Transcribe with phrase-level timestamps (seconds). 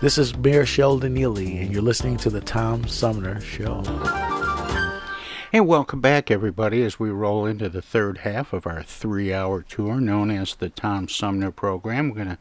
[0.00, 3.82] This is Mayor Sheldon Neely, and you're listening to the Tom Sumner Show.
[5.52, 9.60] And welcome back, everybody, as we roll into the third half of our three hour
[9.60, 12.08] tour known as the Tom Sumner Program.
[12.08, 12.38] We're going to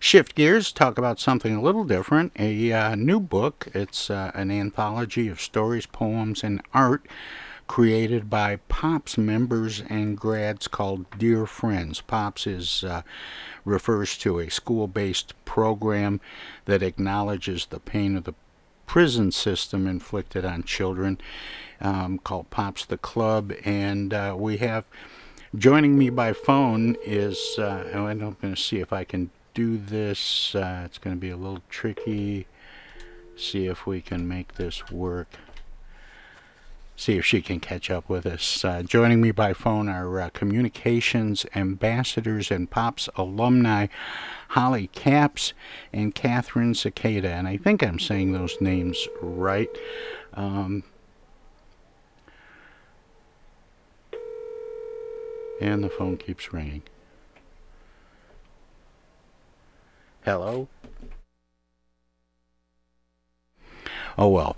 [0.00, 3.68] shift gears, talk about something a little different a uh, new book.
[3.74, 7.06] It's uh, an anthology of stories, poems, and art
[7.66, 12.00] created by POPS members and grads called Dear Friends.
[12.00, 13.02] POPS is uh,
[13.64, 16.20] refers to a school-based program
[16.66, 18.34] that acknowledges the pain of the
[18.86, 21.18] prison system inflicted on children,
[21.80, 24.84] um, called Pops the Club, and uh, we have
[25.56, 29.78] joining me by phone is uh, oh, I'm going to see if I can do
[29.78, 30.54] this.
[30.54, 32.46] Uh, it's going to be a little tricky.
[33.36, 35.28] See if we can make this work
[36.96, 38.64] see if she can catch up with us.
[38.64, 43.86] Uh, joining me by phone are uh, communications ambassadors and POPS alumni
[44.50, 45.52] Holly Capps
[45.92, 47.26] and Catherine Secaida.
[47.26, 49.68] And I think I'm saying those names right.
[50.34, 50.84] Um,
[55.60, 56.82] and the phone keeps ringing.
[60.24, 60.68] Hello?
[64.16, 64.56] Oh well.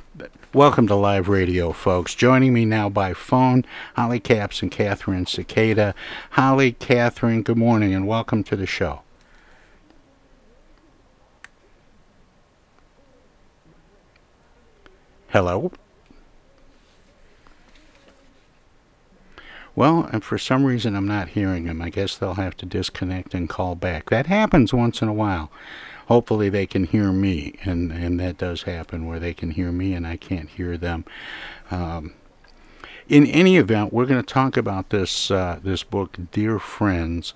[0.53, 2.15] Welcome to live radio, folks.
[2.15, 5.95] Joining me now by phone, Holly Capps and Catherine Secaida.
[6.33, 9.01] Holly, Catherine, good morning and welcome to the show.
[15.29, 15.73] Hello?
[19.75, 21.81] Well, and for some reason I'm not hearing them.
[21.81, 24.11] I guess they'll have to disconnect and call back.
[24.11, 25.51] That happens once in a while
[26.07, 29.95] hopefully they can hear me, and and that does happen where they can hear me
[29.95, 31.05] and I can't hear them.
[31.71, 32.15] Um,
[33.09, 37.35] in any event, we're going to talk about this uh, this book, Dear Friends,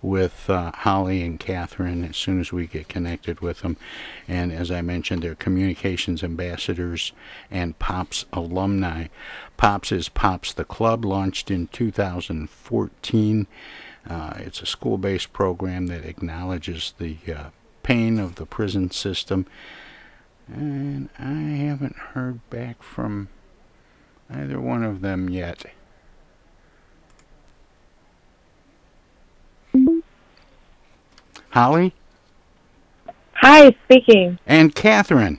[0.00, 3.76] with uh, Holly and Catherine as soon as we get connected with them.
[4.26, 7.12] And as I mentioned, they're communications ambassadors
[7.50, 9.06] and POPS alumni.
[9.56, 13.46] POPS is POPS the Club, launched in 2014.
[14.08, 17.50] Uh, it's a school based program that acknowledges the uh,
[17.92, 19.44] pain of the prison system.
[20.48, 23.28] And I haven't heard back from
[24.30, 25.66] either one of them yet.
[31.50, 31.94] Holly?
[33.34, 34.38] Hi, speaking.
[34.46, 35.38] And Catherine?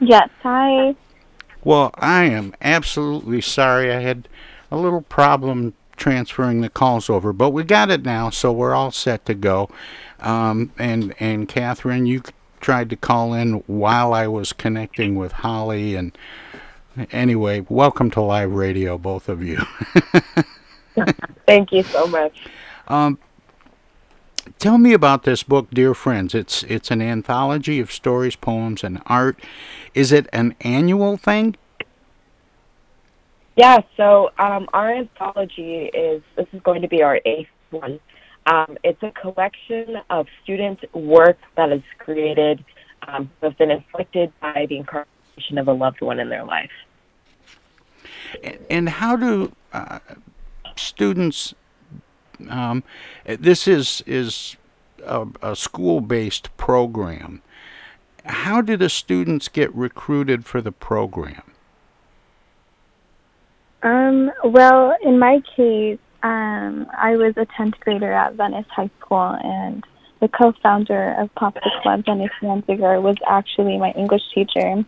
[0.00, 0.94] Yes, hi.
[1.62, 3.92] Well, I am absolutely sorry.
[3.92, 4.30] I had
[4.70, 8.92] a little problem transferring the calls over, but we got it now, so we're all
[8.92, 9.68] set to go.
[10.20, 12.22] Um, and and Catherine, you
[12.60, 16.16] tried to call in while I was connecting with Holly, and
[17.12, 19.58] anyway, welcome to live radio, both of you.
[21.46, 22.36] Thank you so much.
[22.88, 23.18] Um,
[24.58, 26.34] tell me about this book, dear friends.
[26.34, 29.38] It's it's an anthology of stories, poems, and art.
[29.94, 31.56] Is it an annual thing?
[33.56, 33.78] Yeah.
[33.96, 38.00] So um, our anthology is this is going to be our eighth one.
[38.48, 42.64] Um, it's a collection of student work that is created
[43.06, 46.70] um, who have been inflicted by the incarceration of a loved one in their life.
[48.70, 49.98] And how do uh,
[50.76, 51.54] students?
[52.48, 52.84] Um,
[53.26, 54.56] this is is
[55.04, 57.42] a, a school-based program.
[58.24, 61.42] How do the students get recruited for the program?
[63.82, 69.38] Um, well, in my case, um, I was a 10th grader at Venice High School,
[69.42, 69.84] and
[70.20, 74.84] the co-founder of Pop the Club, Dennis Danziger, was actually my English teacher.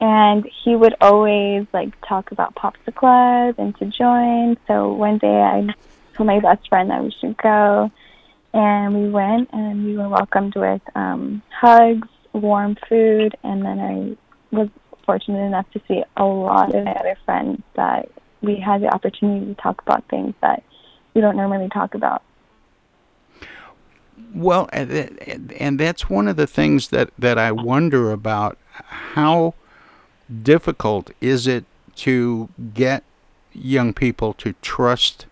[0.00, 4.56] And he would always like talk about Pop the Club and to join.
[4.66, 5.68] So one day I
[6.14, 7.90] told my best friend that we should go,
[8.54, 14.54] and we went, and we were welcomed with um, hugs, warm food, and then I
[14.54, 14.68] was
[15.04, 18.10] fortunate enough to see a lot of my other friends that
[18.42, 20.62] we had the opportunity to talk about things that
[21.14, 22.22] we don't normally talk about.
[24.34, 28.58] Well, and, that's one of the things that, that I wonder about.
[29.14, 29.54] How
[30.42, 31.64] difficult is it
[31.96, 33.04] to get
[33.52, 35.26] young people to trust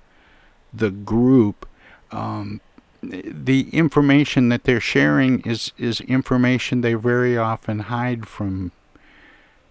[0.73, 1.67] the group?
[2.11, 2.61] Um,
[3.03, 8.73] the information that they're sharing is, is information they very often hide from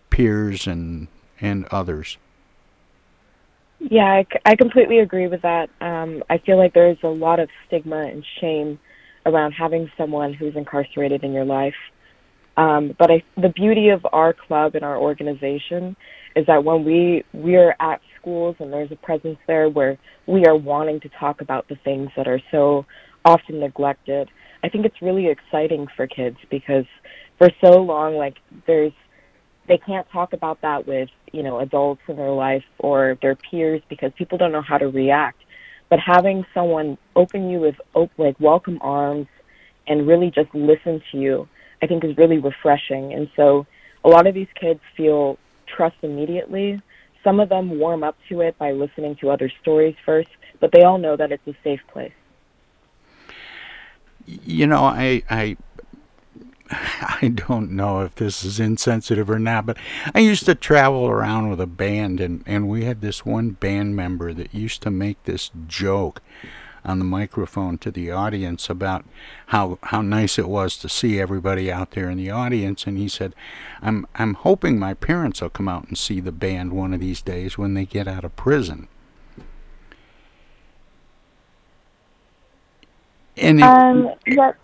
[0.10, 1.08] peers and
[1.42, 2.18] and others.
[3.80, 5.70] Yeah, I, I completely agree with that.
[5.82, 8.80] Um, I feel like there's a lot of stigma and shame
[9.26, 11.76] around having someone who's incarcerated in your life.
[12.58, 15.96] Um, but I, the beauty of our club and our organization
[16.36, 19.98] is that when we we are at schools and there's a presence there where
[20.28, 22.86] we are wanting to talk about the things that are so
[23.24, 24.30] often neglected.
[24.64, 26.86] I think it's really exciting for kids because
[27.38, 28.36] for so long, like
[28.68, 28.92] there's
[29.68, 33.82] they can't talk about that with you know adults in their life or their peers
[33.90, 35.38] because people don't know how to react.
[35.90, 39.28] But having someone open you with op- like welcome arms
[39.88, 41.48] and really just listen to you
[41.82, 43.14] i think is really refreshing.
[43.14, 43.66] And so
[44.04, 45.38] a lot of these kids feel
[45.68, 46.82] trust immediately.
[47.24, 50.30] Some of them warm up to it by listening to other stories first
[50.60, 52.12] but they all know that it's a safe place.
[54.26, 55.58] You know i i
[57.22, 59.78] I don't know if this is insensitive or not, but
[60.14, 63.96] I used to travel around with a band, and, and we had this one band
[63.96, 66.22] member that used to make this joke
[66.86, 69.04] on the microphone to the audience about
[69.48, 73.08] how how nice it was to see everybody out there in the audience and he
[73.08, 73.36] said
[73.82, 77.22] I'm I'm hoping my parents will come out and see the band one of these
[77.22, 78.88] days when they get out of prison.
[83.36, 84.58] And it, um, yep.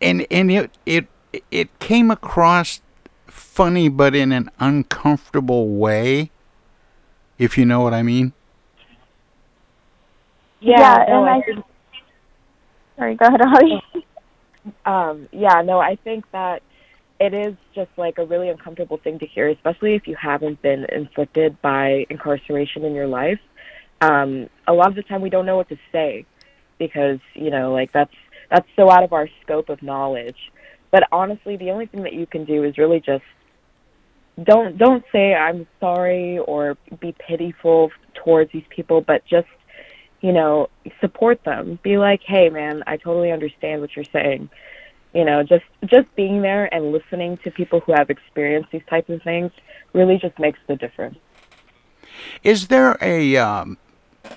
[0.00, 1.06] and and it it
[1.50, 2.80] it came across
[3.26, 6.30] funny but in an uncomfortable way
[7.38, 8.32] if you know what i mean.
[10.60, 11.64] Yeah, yeah no, and I I, think,
[12.96, 13.82] sorry go ahead Holly.
[14.84, 16.62] um yeah no i think that
[17.20, 20.86] it is just like a really uncomfortable thing to hear especially if you haven't been
[20.90, 23.40] inflicted by incarceration in your life.
[24.00, 26.24] Um a lot of the time we don't know what to say
[26.78, 28.14] because you know like that's
[28.50, 30.50] that's so out of our scope of knowledge
[30.90, 33.24] but honestly, the only thing that you can do is really just
[34.42, 39.48] don't don't say I'm sorry or be pitiful towards these people, but just
[40.20, 40.68] you know
[41.00, 41.78] support them.
[41.82, 44.50] Be like, hey man, I totally understand what you're saying.
[45.14, 49.10] You know, just just being there and listening to people who have experienced these types
[49.10, 49.52] of things
[49.92, 51.18] really just makes the difference.
[52.42, 53.78] Is there a um,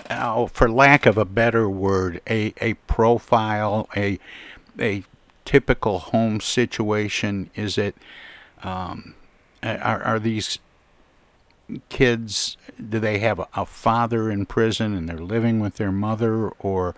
[0.09, 4.19] oh, for lack of a better word, a a profile, a
[4.79, 5.03] a
[5.45, 7.49] typical home situation?
[7.55, 7.95] Is it
[8.63, 9.15] um,
[9.61, 10.59] are, are these
[11.89, 12.57] kids
[12.89, 16.49] do they have a, a, father in prison and they're living with their mother?
[16.49, 16.95] Or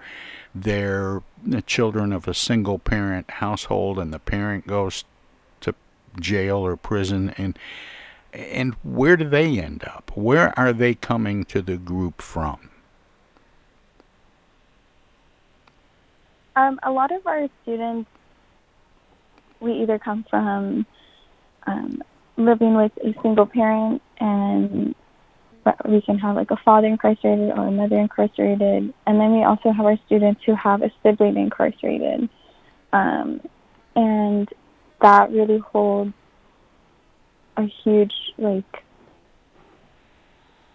[0.53, 5.05] they're the children of a single parent household and the parent goes
[5.61, 5.75] to
[6.19, 7.33] jail or prison?
[7.37, 7.57] And
[8.33, 10.11] and where do they end up?
[10.13, 12.69] Where are they coming to the group from?
[16.57, 18.09] Um, a lot of our students
[19.59, 20.85] we either come from
[21.67, 22.01] um,
[22.37, 24.95] living with a single parent and
[25.87, 28.93] we can have like a father incarcerated or a mother incarcerated.
[29.07, 32.29] And then we also have our students who have a sibling incarcerated.
[32.93, 33.41] Um,
[33.95, 34.47] and
[35.01, 36.13] that really holds
[37.57, 38.83] a huge like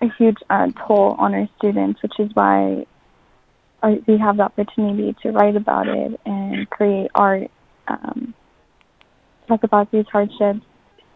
[0.00, 2.86] a huge uh, toll on our students which is why
[4.06, 7.50] we have the opportunity to write about it and create art
[7.88, 8.34] um,
[9.50, 10.64] talk about these hardships.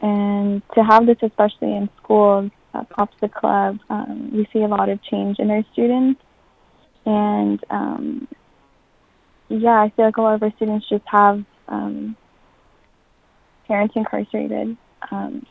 [0.00, 2.50] And to have this, especially in schools,
[2.90, 6.20] Pops the Club, um, we see a lot of change in our students.
[7.06, 8.28] And um,
[9.48, 12.16] yeah, I feel like a lot of our students just have um,
[13.66, 14.76] parents incarcerated.
[15.10, 15.46] Um,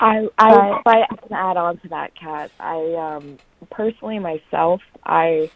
[0.00, 2.50] I I, I can add on to that, Kat.
[2.58, 3.38] I um,
[3.70, 5.50] personally myself, I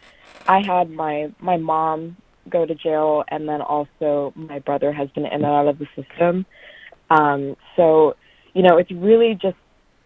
[0.47, 2.17] I had my my mom
[2.49, 5.87] go to jail, and then also my brother has been in and out of the
[5.95, 6.45] system.
[7.09, 8.15] Um, so,
[8.53, 9.57] you know, it's really just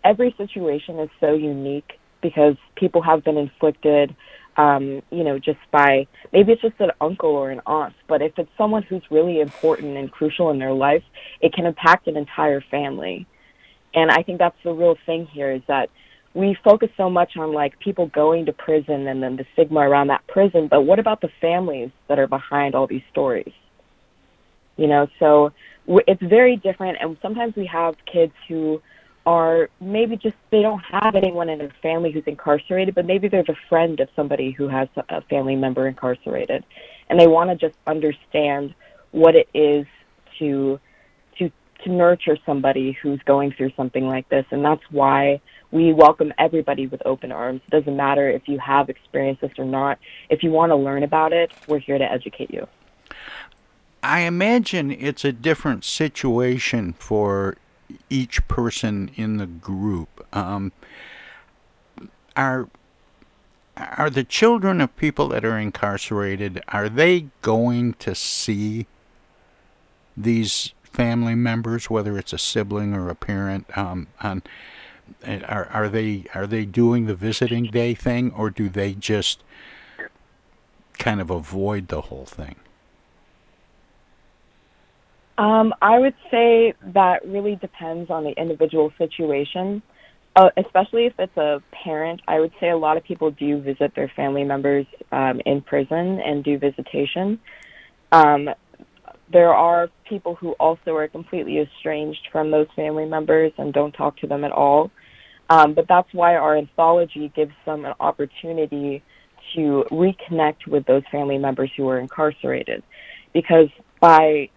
[0.03, 4.15] every situation is so unique because people have been inflicted,
[4.57, 8.37] um, you know, just by maybe it's just an uncle or an aunt, but if
[8.37, 11.03] it's someone who's really important and crucial in their life,
[11.41, 13.25] it can impact an entire family.
[13.93, 15.89] And I think that's the real thing here is that
[16.33, 20.07] we focus so much on like people going to prison and then the stigma around
[20.07, 23.53] that prison, but what about the families that are behind all these stories?
[24.77, 25.51] You know, so
[25.87, 28.81] it's very different, and sometimes we have kids who
[29.25, 33.49] are maybe just they don't have anyone in their family who's incarcerated, but maybe there's
[33.49, 36.63] a friend of somebody who has a family member incarcerated,
[37.09, 38.73] and they want to just understand
[39.11, 39.85] what it is
[40.37, 40.79] to
[41.37, 41.51] to
[41.83, 46.87] to nurture somebody who's going through something like this, and that's why we welcome everybody
[46.87, 47.61] with open arms.
[47.67, 49.99] It doesn't matter if you have experienced this or not.
[50.29, 52.67] If you want to learn about it, we're here to educate you.
[54.01, 57.57] I imagine it's a different situation for
[58.09, 60.25] each person in the group.
[60.35, 60.71] Um,
[62.35, 62.69] are
[63.75, 68.87] are the children of people that are incarcerated are they going to see
[70.17, 74.43] these family members, whether it's a sibling or a parent, um, on
[75.25, 79.43] are are they are they doing the visiting day thing, or do they just
[80.97, 82.55] kind of avoid the whole thing?
[85.37, 89.81] Um, I would say that really depends on the individual situation,
[90.35, 92.21] uh, especially if it's a parent.
[92.27, 96.19] I would say a lot of people do visit their family members um, in prison
[96.19, 97.39] and do visitation.
[98.11, 98.49] Um,
[99.31, 104.17] there are people who also are completely estranged from those family members and don't talk
[104.17, 104.91] to them at all.
[105.49, 109.01] Um, but that's why our anthology gives them an opportunity
[109.55, 112.83] to reconnect with those family members who are incarcerated.
[113.33, 114.49] Because by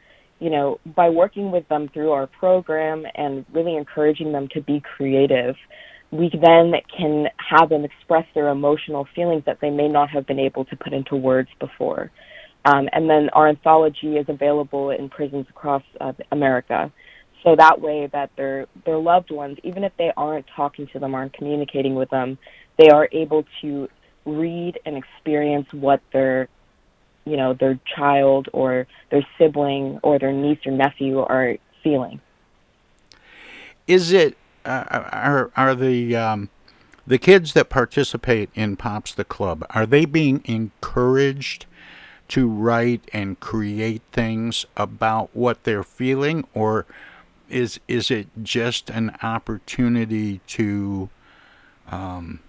[0.42, 4.80] you know, by working with them through our program and really encouraging them to be
[4.96, 5.54] creative,
[6.10, 10.40] we then can have them express their emotional feelings that they may not have been
[10.40, 12.10] able to put into words before.
[12.64, 16.92] Um, and then our anthology is available in prisons across uh, America.
[17.42, 21.14] So that way that their their loved ones, even if they aren't talking to them,
[21.14, 22.38] aren't communicating with them,
[22.78, 23.88] they are able to
[24.24, 26.48] read and experience what their
[27.24, 32.20] you know their child or their sibling or their niece or nephew are feeling.
[33.86, 36.50] Is it uh, are are the um,
[37.06, 41.66] the kids that participate in Pops the Club are they being encouraged
[42.28, 46.86] to write and create things about what they're feeling, or
[47.52, 51.10] is is it just an opportunity to
[51.88, 52.40] um,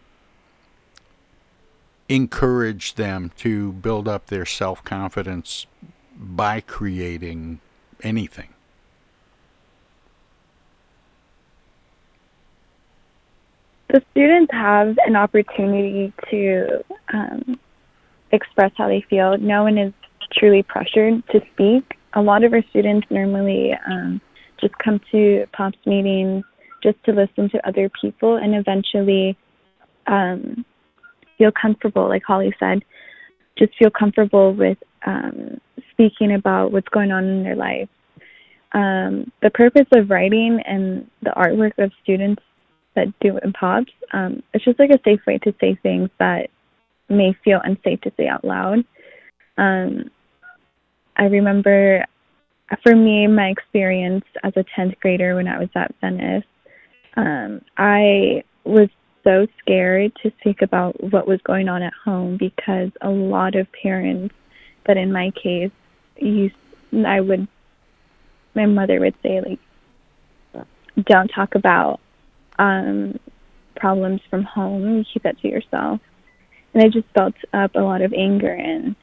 [2.09, 5.67] encourage them to build up their self confidence
[6.17, 7.59] by creating
[8.01, 8.49] anything?
[13.89, 16.83] The students have an opportunity to
[17.13, 17.59] um,
[18.31, 19.37] express how they feel.
[19.37, 19.93] No one is
[20.31, 21.99] truly pressured to speak.
[22.13, 24.19] A lot of our students normally um,
[24.63, 26.43] just come to POPs meetings
[26.81, 29.37] just to listen to other people and eventually
[30.07, 30.65] um,
[31.37, 32.83] feel comfortable, like Holly said,
[33.57, 35.59] just feel comfortable with um,
[35.91, 37.89] speaking about what's going on in their life.
[38.71, 42.41] Um, the purpose of writing and the artwork of students
[42.95, 46.49] that do in pops, um, it's just like a safe way to say things that
[47.09, 48.83] may feel unsafe to say out loud.
[49.57, 50.09] Um,
[51.15, 52.05] I remember,
[52.81, 56.45] for me, my experience as a 10th grader when I was at Venice,
[57.15, 58.89] um, I was
[59.23, 63.67] so scared to speak about what was going on at home because a lot of
[63.71, 64.33] parents,
[64.85, 65.71] but in my case,
[66.17, 66.51] you,
[67.05, 67.47] I would,
[68.55, 69.59] my mother would say like,
[71.05, 71.99] don't talk about
[72.59, 73.19] um,
[73.75, 75.03] problems from home.
[75.11, 75.99] Keep that to yourself.
[76.73, 78.95] And I just built up a lot of anger and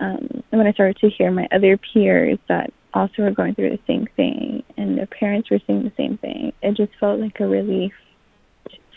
[0.00, 3.70] um, and when I started to hear my other peers that also were going through
[3.70, 7.38] the same thing and their parents were seeing the same thing, it just felt like
[7.40, 7.92] a relief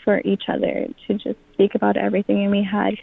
[0.04, 2.42] for each other to just speak about everything.
[2.42, 2.94] And we had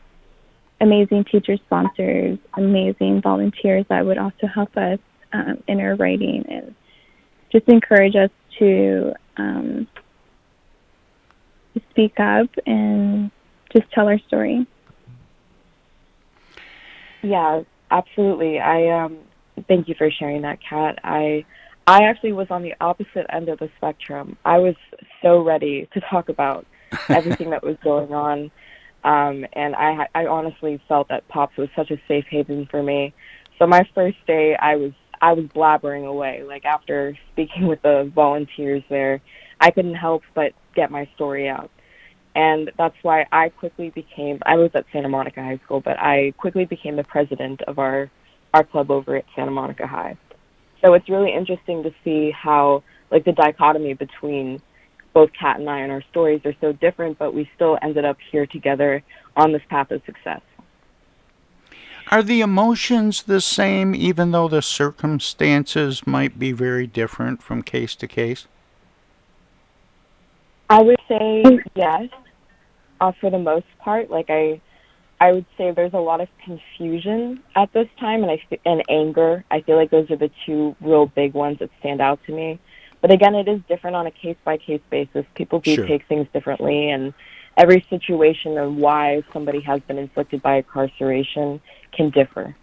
[0.80, 5.00] amazing teacher sponsors, amazing volunteers that would also help us
[5.34, 6.76] um, in our writing and
[7.52, 8.30] just encourage us
[8.60, 9.88] to um,
[11.92, 13.32] speak up and
[13.74, 14.66] just tell our story.
[17.22, 18.60] Yeah, absolutely.
[18.60, 19.18] I um,
[19.68, 21.00] thank you for sharing that, Kat.
[21.04, 21.46] I
[21.88, 24.38] I actually was on the opposite end of the spectrum.
[24.46, 24.76] I was
[25.22, 26.66] so ready to talk about
[27.10, 28.52] everything that was going on.
[29.04, 33.14] Um, and I, I honestly felt that Pops was such a safe haven for me.
[33.58, 34.92] So my first day, I was
[35.22, 36.44] I was blabbering away.
[36.44, 39.22] Like after speaking with the volunteers there,
[39.60, 41.72] I couldn't help but get my story out.
[42.34, 46.34] And that's why I quickly became I was at Santa Monica High School, but I
[46.38, 48.10] quickly became the president of our
[48.54, 50.18] our club over at Santa Monica High.
[50.82, 54.62] So it's really interesting to see how like the dichotomy between
[55.14, 58.18] both Kat and I and our stories are so different, but we still ended up
[58.32, 59.04] here together
[59.36, 60.42] on this path of success.
[62.10, 67.96] Are the emotions the same, even though the circumstances might be very different from case
[67.96, 68.48] to case?
[70.70, 71.44] I would say
[71.76, 72.10] yes,
[73.00, 74.10] uh, for the most part.
[74.10, 74.62] Like I,
[75.22, 78.82] I would say there's a lot of confusion at this time, and I f- and
[78.90, 79.46] anger.
[79.52, 82.60] I feel like those are the two real big ones that stand out to me.
[83.02, 85.24] But again, it is different on a case by case basis.
[85.36, 85.86] People do Sure.
[85.86, 87.14] take things differently, and
[87.56, 91.62] every situation and why somebody has been inflicted by incarceration
[91.92, 92.56] can differ.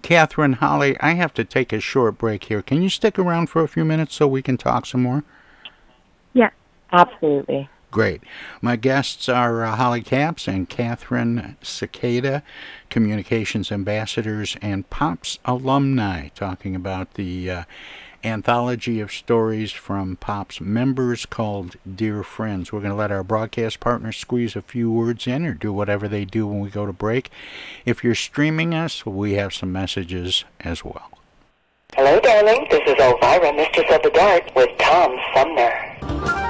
[0.00, 2.62] Catherine Holly, I have to take a short break here.
[2.62, 5.24] Can you stick around for a few minutes so we can talk some more?
[6.34, 6.50] Yeah,
[6.92, 7.68] absolutely.
[7.90, 8.22] Great.
[8.62, 12.42] My guests are uh, Holly Capps and Catherine Secaida,
[12.88, 17.64] communications ambassadors and POPs alumni, talking about the uh,
[18.22, 22.70] anthology of stories from POPs members called Dear Friends.
[22.70, 26.06] We're going to let our broadcast partners squeeze a few words in or do whatever
[26.06, 27.30] they do when we go to break.
[27.84, 31.10] If you're streaming us, we have some messages as well.
[31.94, 32.68] Hello, darling.
[32.70, 36.49] This is Elvira, Mistress of the Dark, with Tom Sumner.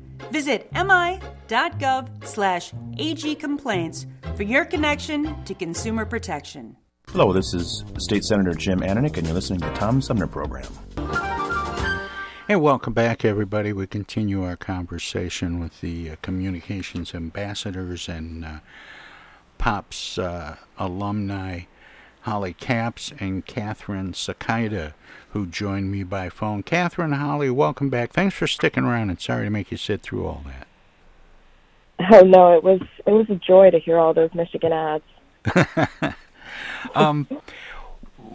[0.31, 6.75] Visit mi.gov slash agcomplaints for for your connection to consumer protection.
[7.09, 10.65] Hello, this is State Senator Jim Ananich, and you're listening to the Tom Sumner Program.
[12.47, 13.71] Hey, welcome back, everybody.
[13.71, 18.59] We continue our conversation with the uh, communications ambassadors and uh,
[19.59, 21.65] POPs uh, alumni,
[22.21, 24.93] Holly Capps and Catherine Secaida,
[25.31, 26.63] who joined me by phone.
[26.63, 28.11] Catherine, Holly, welcome back.
[28.11, 30.67] Thanks for sticking around, and sorry to make you sit through all that.
[32.11, 35.03] Oh no, it was it was a joy to hear all those Michigan ads.
[36.95, 37.27] um,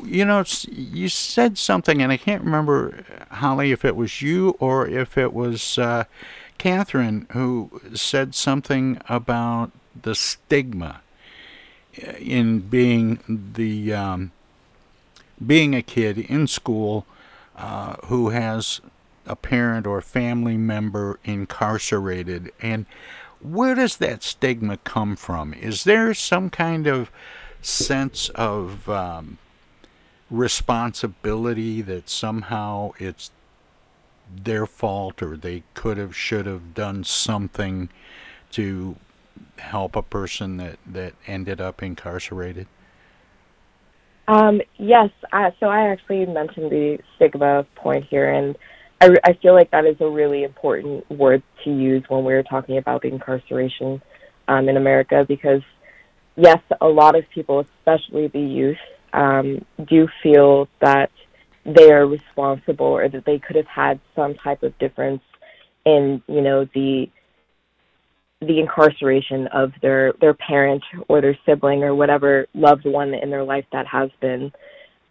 [0.03, 4.87] you know, you said something, and I can't remember, Holly, if it was you or
[4.87, 6.05] if it was uh,
[6.59, 11.03] Catherine who said something about the stigma
[12.19, 14.33] in being the um,
[15.45, 17.07] being a kid in school
[17.57, 18.81] uh, who has
[19.27, 22.87] a parent or family member incarcerated, and
[23.41, 25.53] where does that stigma come from?
[25.55, 27.11] Is there some kind of
[27.61, 29.39] sense of um,
[30.31, 33.31] responsibility that somehow it's
[34.35, 37.89] their fault or they could have, should have done something
[38.51, 38.97] to
[39.59, 42.67] help a person that, that ended up incarcerated?
[44.29, 48.57] Um, yes, uh, so I actually mentioned the stigma point here, and
[49.01, 52.79] I, I feel like that is a really important word to use when we're talking
[52.79, 54.03] about the incarceration
[54.49, 55.63] um, in America because,
[56.37, 58.79] yes, a lot of people, especially the youth,
[59.13, 61.11] um, do feel that
[61.65, 65.23] they are responsible or that they could have had some type of difference
[65.85, 67.09] in, you know, the
[68.41, 73.45] the incarceration of their their parent or their sibling or whatever loved one in their
[73.45, 74.53] life that has been.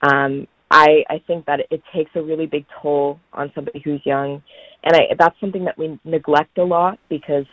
[0.01, 4.43] Um, I I think that it takes a really big toll on somebody who's young,
[4.83, 7.45] and I, that's something that we neglect a lot because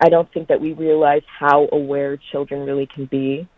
[0.00, 3.48] I don't think that we realize how aware children really can be.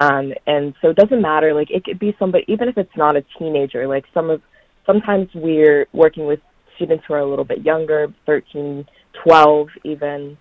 [0.00, 1.54] Um, and so it doesn't matter.
[1.54, 3.86] Like it could be somebody, even if it's not a teenager.
[3.86, 4.42] Like some of
[4.84, 6.40] sometimes we're working with
[6.74, 8.84] students who are a little bit younger, 13,
[9.24, 10.36] 12 even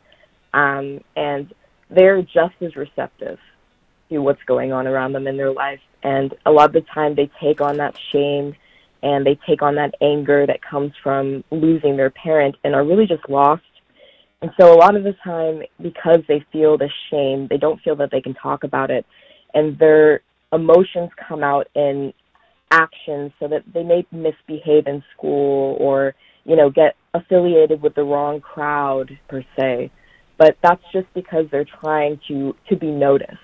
[0.53, 1.53] um, and
[1.89, 3.39] they're just as receptive
[4.09, 5.79] to what's going on around them in their life.
[6.03, 8.55] And a lot of the time, they take on that shame
[9.03, 13.07] and they take on that anger that comes from losing their parent and are really
[13.07, 13.63] just lost.
[14.41, 17.95] And so, a lot of the time, because they feel the shame, they don't feel
[17.97, 19.05] that they can talk about it,
[19.53, 22.13] and their emotions come out in
[22.71, 28.03] actions so that they may misbehave in school or you know get affiliated with the
[28.03, 29.91] wrong crowd per se
[30.41, 33.37] but that's just because they're trying to to be noticed.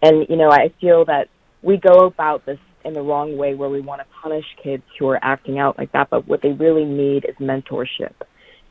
[0.00, 1.28] And you know, I feel that
[1.60, 5.06] we go about this in the wrong way where we want to punish kids who
[5.08, 8.14] are acting out like that, but what they really need is mentorship.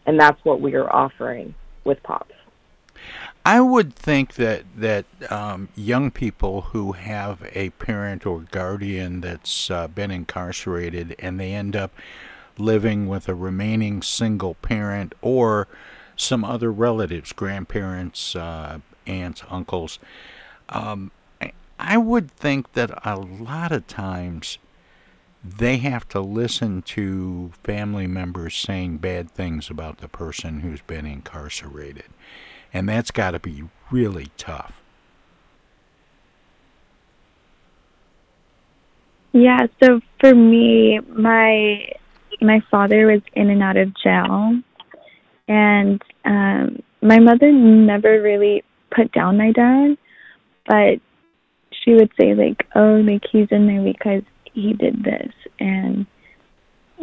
[0.08, 2.34] And that's what we are offering with POPs.
[3.46, 9.70] I would think that that um, young people who have a parent or guardian that's
[9.70, 11.92] uh, been incarcerated and they end up
[12.58, 15.68] living with a remaining single parent or
[16.16, 20.00] some other relatives, grandparents, uh, aunts, uncles.
[20.70, 21.12] Um,
[21.80, 24.58] I would think that a lot of times
[25.44, 31.06] they have to listen to family members saying bad things about the person who's been
[31.06, 32.06] incarcerated.
[32.74, 34.82] And that's got to be really tough.
[39.34, 41.90] Yeah, so for me, my
[42.40, 44.62] my father was in and out of jail
[45.48, 49.98] and um, my mother never really put down my dad,
[50.66, 51.00] but
[51.72, 56.06] she would say like, "Oh, like he's in there because he did this," and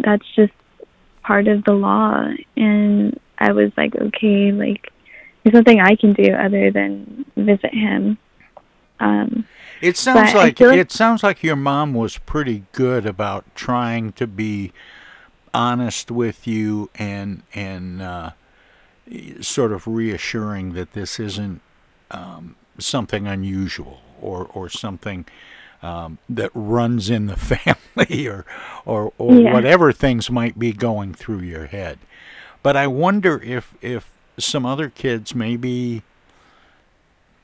[0.03, 0.53] that's just
[1.22, 2.26] part of the law.
[2.57, 4.90] And I was like, "Okay, like
[5.42, 8.18] there's nothing I can do other than visit him."
[9.00, 9.46] Um,
[9.81, 14.26] it sounds like, like it sounds like your mom was pretty good about trying to
[14.26, 14.72] be
[15.52, 18.30] honest with you and and uh,
[19.40, 21.60] sort of reassuring that this isn't
[22.10, 25.24] um, something unusual or or something
[25.82, 28.44] um, that runs in the family or
[28.84, 29.52] or, or yeah.
[29.52, 31.98] whatever things might be going through your head.
[32.62, 36.02] But I wonder if if some other kids maybe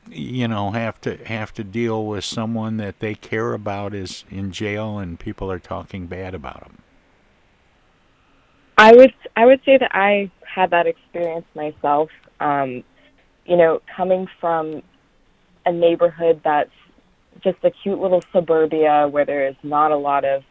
[0.09, 4.53] you know have to have to deal with someone that they care about is in
[4.53, 6.79] jail and people are talking bad about them.
[8.77, 12.11] I would I would say that I had that experience myself.
[12.41, 12.85] Um,
[13.45, 14.83] you know, coming from
[15.65, 16.71] a neighborhood that's
[17.43, 20.43] just a cute little suburbia where there is not a lot of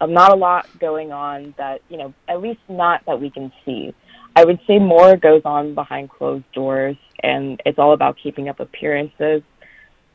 [0.00, 3.52] um, not a lot going on that you know at least not that we can
[3.64, 3.94] see.
[4.36, 6.96] I would say more goes on behind closed doors.
[7.22, 9.42] and it's all about keeping up appearances.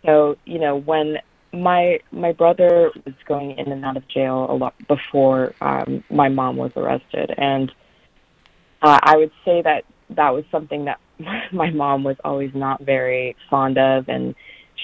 [0.06, 1.18] So, you know, when
[1.54, 6.30] my my brother was going in and out of jail a lot before um, my
[6.30, 7.72] mom was arrested, and
[8.82, 11.00] uh, I would say that that was something that
[11.54, 14.36] my mom was always not very fond of, and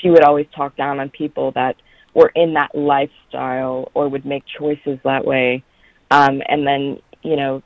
[0.02, 1.76] she would always talk down on people that
[2.14, 5.64] were in that lifestyle or would make choices that way.
[6.12, 7.62] Um, and then, you know,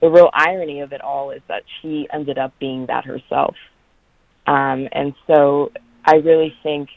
[0.00, 3.54] the real irony of it all is that she ended up being that herself.
[4.46, 5.72] Um, and so
[6.04, 6.88] I really think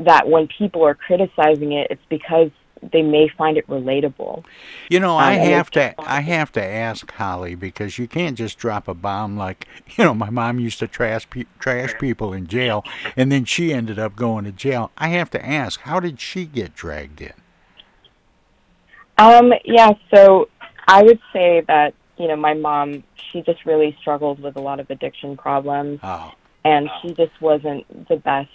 [0.00, 2.50] that when people are criticizing it, it's because
[2.92, 4.42] they may find it relatable.
[4.88, 8.58] You know, I Um, have to I have to ask Holly because you can't just
[8.58, 9.66] drop a bomb like
[9.98, 12.82] you know my mom used to trash pe- trash people in jail
[13.16, 14.90] and then she ended up going to jail.
[14.96, 17.34] I have to ask, how did she get dragged in?
[19.18, 20.48] Um, yeah, so
[20.88, 24.80] I would say that, you know, my mom, she just really struggled with a lot
[24.80, 26.00] of addiction problems.
[26.02, 26.32] Oh.
[26.64, 28.48] And she just wasn't the best.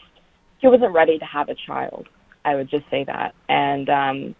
[0.61, 2.07] She wasn't ready to have a child.
[2.43, 3.33] I would just say that.
[3.49, 4.35] And um,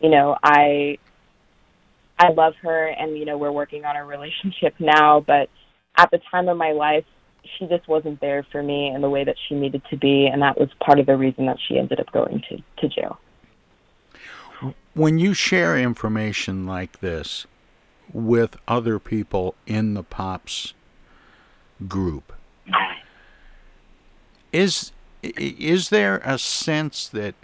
[0.00, 0.98] you know, I
[2.18, 5.48] I love her and you know, we're working on a relationship now, but
[5.96, 7.04] at the time of my life,
[7.58, 10.42] she just wasn't there for me in the way that she needed to be, and
[10.42, 13.18] that was part of the reason that she ended up going to to jail.
[14.94, 17.46] When you share information like this
[18.12, 20.74] with other people in the pops
[21.88, 22.32] group,
[24.52, 27.34] is is there a sense that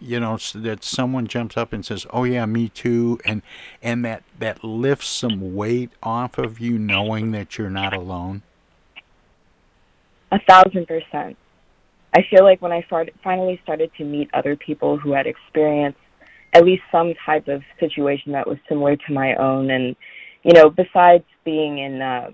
[0.00, 3.42] you know that someone jumps up and says, "Oh yeah, me too," and
[3.82, 8.42] and that that lifts some weight off of you, knowing that you're not alone?
[10.30, 11.36] A thousand percent.
[12.14, 15.98] I feel like when I started, finally started to meet other people who had experienced
[16.54, 19.96] at least some type of situation that was similar to my own, and
[20.42, 22.30] you know, besides being in uh,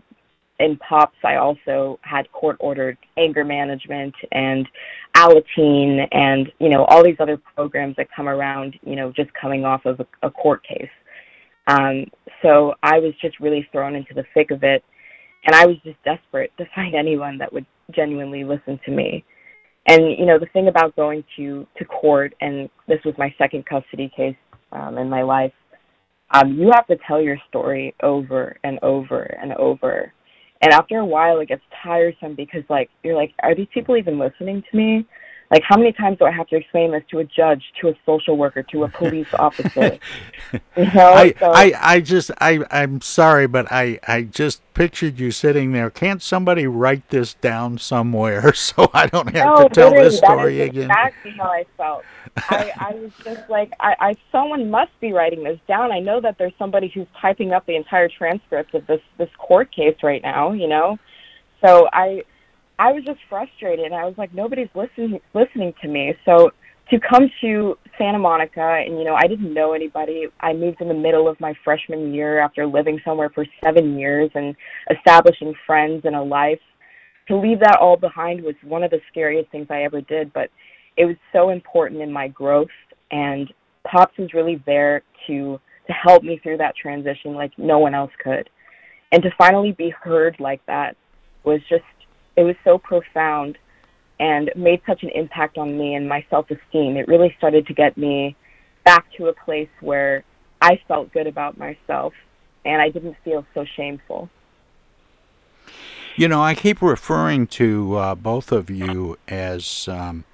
[0.60, 4.66] in pops, I also had court ordered anger management and
[5.16, 8.78] Alateen, and you know, all these other programs that come around.
[8.82, 10.88] You know, just coming off of a, a court case.
[11.66, 12.06] Um,
[12.42, 14.84] so I was just really thrown into the thick of it,
[15.46, 19.24] and I was just desperate to find anyone that would genuinely listen to me.
[19.86, 23.66] And you know, the thing about going to to court, and this was my second
[23.66, 24.36] custody case
[24.72, 25.52] um, in my life,
[26.30, 30.12] um, you have to tell your story over and over and over.
[30.64, 34.18] And after a while, it gets tiresome because like you're like, are these people even
[34.18, 35.06] listening to me?
[35.50, 37.94] Like, how many times do I have to explain this to a judge, to a
[38.06, 39.98] social worker, to a police officer?
[40.52, 45.20] you know, I, so, I, I just I I'm sorry, but I I just pictured
[45.20, 45.90] you sitting there.
[45.90, 50.60] Can't somebody write this down somewhere so I don't have no, to tell this story
[50.60, 50.90] is again?
[50.90, 52.04] Exactly how I felt.
[52.36, 55.92] I, I was just like, I, I, someone must be writing this down.
[55.92, 59.70] I know that there's somebody who's typing up the entire transcript of this this court
[59.74, 60.52] case right now.
[60.52, 60.98] You know,
[61.64, 62.24] so I,
[62.78, 63.86] I was just frustrated.
[63.86, 66.14] and I was like, nobody's listening listening to me.
[66.24, 66.50] So
[66.90, 70.26] to come to Santa Monica, and you know, I didn't know anybody.
[70.40, 74.30] I moved in the middle of my freshman year after living somewhere for seven years
[74.34, 74.54] and
[74.90, 76.60] establishing friends and a life.
[77.28, 80.50] To leave that all behind was one of the scariest things I ever did, but
[80.98, 82.68] it was so important in my growth
[83.10, 83.52] and
[83.86, 88.10] Pops was really there to to help me through that transition like no one else
[88.22, 88.48] could.
[89.12, 90.96] And to finally be heard like that
[91.44, 91.84] was just
[92.36, 93.58] it was so profound
[94.20, 96.96] and made such an impact on me and my self-esteem.
[96.96, 98.36] It really started to get me
[98.84, 100.24] back to a place where
[100.60, 102.12] I felt good about myself
[102.64, 104.30] and I didn't feel so shameful.
[106.16, 110.24] You know, I keep referring to uh, both of you as um,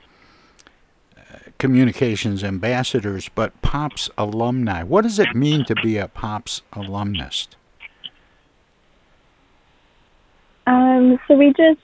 [1.58, 4.82] communications ambassadors, but Pops alumni.
[4.82, 7.48] What does it mean to be a Pops alumnus?
[11.00, 11.80] Um, so we just,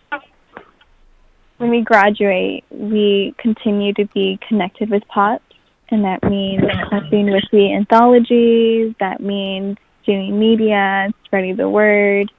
[1.56, 5.44] when we graduate, we continue to be connected with POPS,
[5.88, 12.30] and that means helping with the anthologies, that means doing media, spreading the word.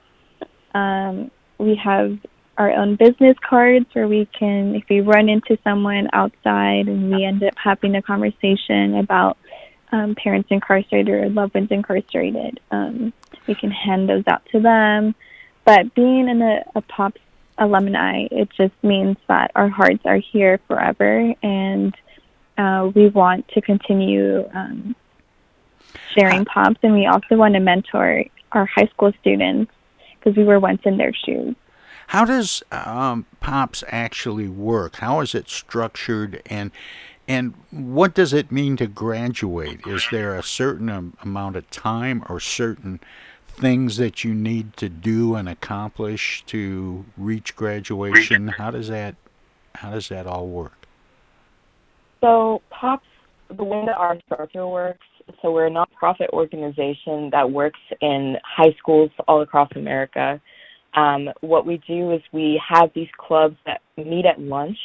[0.74, 2.16] Um, we have
[2.56, 7.24] our own business cards where we can, if we run into someone outside and we
[7.24, 9.36] end up having a conversation about
[9.90, 13.12] um, parents incarcerated or loved ones incarcerated, um,
[13.48, 15.14] we can hand those out to them.
[15.68, 17.20] But being in a, a POPS
[17.58, 21.94] alumni, it just means that our hearts are here forever and
[22.56, 24.96] uh, we want to continue um,
[26.14, 29.70] sharing POPS and we also want to mentor our high school students
[30.18, 31.54] because we were once in their shoes.
[32.06, 34.96] How does um, Pops actually work?
[34.96, 36.70] How is it structured, and
[37.28, 39.86] and what does it mean to graduate?
[39.86, 43.00] Is there a certain am- amount of time or certain
[43.58, 48.48] things that you need to do and accomplish to reach graduation?
[48.48, 49.16] How does that
[49.74, 50.86] how does that all work?
[52.20, 53.06] So POPs,
[53.56, 55.06] the way that our structure works,
[55.40, 60.40] so we're a nonprofit organization that works in high schools all across America.
[60.94, 64.78] Um, what we do is we have these clubs that meet at lunch.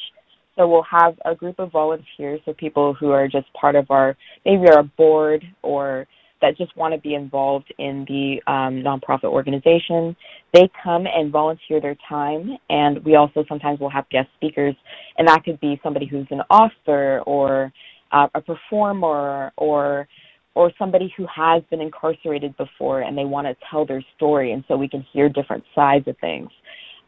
[0.55, 4.15] So we'll have a group of volunteers, so people who are just part of our
[4.45, 6.05] maybe our board or
[6.43, 10.13] that just want to be involved in the um, nonprofit organization.
[10.53, 14.75] They come and volunteer their time, and we also sometimes will have guest speakers,
[15.17, 17.71] and that could be somebody who's an author or
[18.11, 20.07] uh, a performer or
[20.55, 24.63] or somebody who has been incarcerated before and they want to tell their story, and
[24.67, 26.49] so we can hear different sides of things.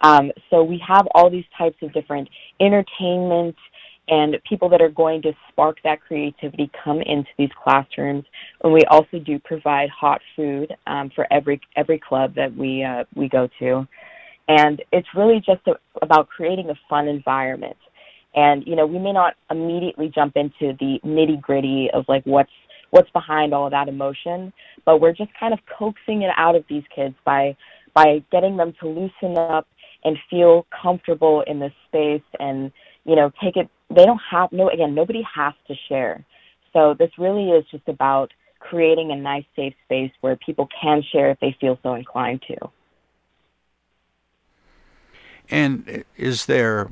[0.01, 3.55] Um, so we have all these types of different entertainment
[4.07, 8.23] and people that are going to spark that creativity come into these classrooms.
[8.63, 13.05] And we also do provide hot food um, for every every club that we uh,
[13.15, 13.87] we go to,
[14.47, 17.77] and it's really just a, about creating a fun environment.
[18.35, 22.51] And you know, we may not immediately jump into the nitty gritty of like what's
[22.91, 24.53] what's behind all of that emotion,
[24.85, 27.55] but we're just kind of coaxing it out of these kids by
[27.93, 29.67] by getting them to loosen up
[30.03, 32.71] and feel comfortable in this space and
[33.05, 36.25] you know take it they don't have no again nobody has to share.
[36.73, 41.31] So this really is just about creating a nice safe space where people can share
[41.31, 42.55] if they feel so inclined to.
[45.49, 46.89] And is there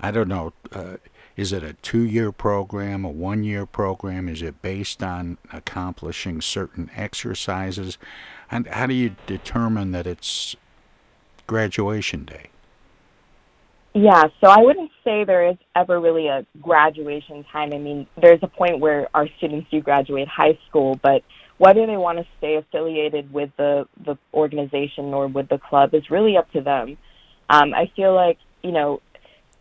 [0.00, 0.96] i don't know uh,
[1.36, 4.28] is it a two-year program a one-year program?
[4.28, 7.98] Is it based on accomplishing certain exercises?
[8.50, 10.54] And how do you determine that it's
[11.48, 12.50] graduation day
[13.94, 17.72] yeah, so I wouldn't say there is ever really a graduation time.
[17.72, 21.22] I mean, there's a point where our students do graduate high school, but
[21.58, 26.10] whether they want to stay affiliated with the the organization or with the club is
[26.10, 26.98] really up to them.
[27.48, 29.00] Um, I feel like you know,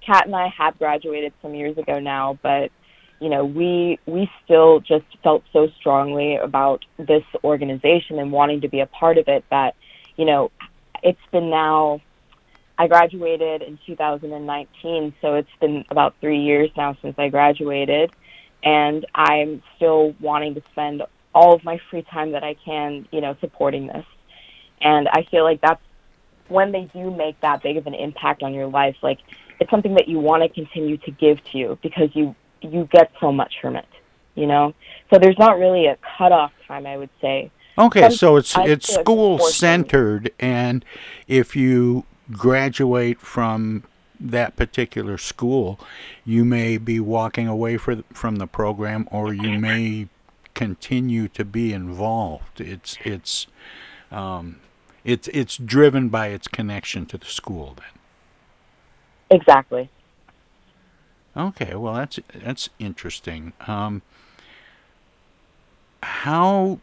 [0.04, 2.72] Kat and I have graduated some years ago now, but
[3.20, 8.68] you know, we we still just felt so strongly about this organization and wanting to
[8.68, 9.76] be a part of it that
[10.18, 10.50] you know,
[11.04, 12.02] it's been now
[12.78, 18.12] I graduated in 2019, so it's been about three years now since I graduated,
[18.64, 21.04] and I'm still wanting to spend
[21.36, 24.06] all of my free time that I can, you know, supporting this.
[24.82, 25.82] And I feel like that's
[26.48, 28.96] when they do make that big of an impact on your life.
[29.02, 29.20] Like
[29.60, 33.12] it's something that you want to continue to give to you because you you get
[33.20, 33.88] so much from it,
[34.36, 34.74] you know.
[35.12, 37.52] So there's not really a cutoff time, I would say.
[37.78, 40.86] Okay, Some, so it's I it's school centered, and
[41.28, 43.84] if you graduate from
[44.20, 45.80] that particular school,
[46.26, 50.08] you may be walking away for, from the program, or you may
[50.54, 52.62] continue to be involved.
[52.62, 53.48] It's it's
[54.12, 54.60] um,
[55.04, 57.76] it's it's driven by its connection to the school.
[57.78, 59.40] Then.
[59.40, 59.90] Exactly.
[61.36, 63.54] Okay, well that's that's interesting.
[63.68, 64.04] Um,
[66.04, 66.80] how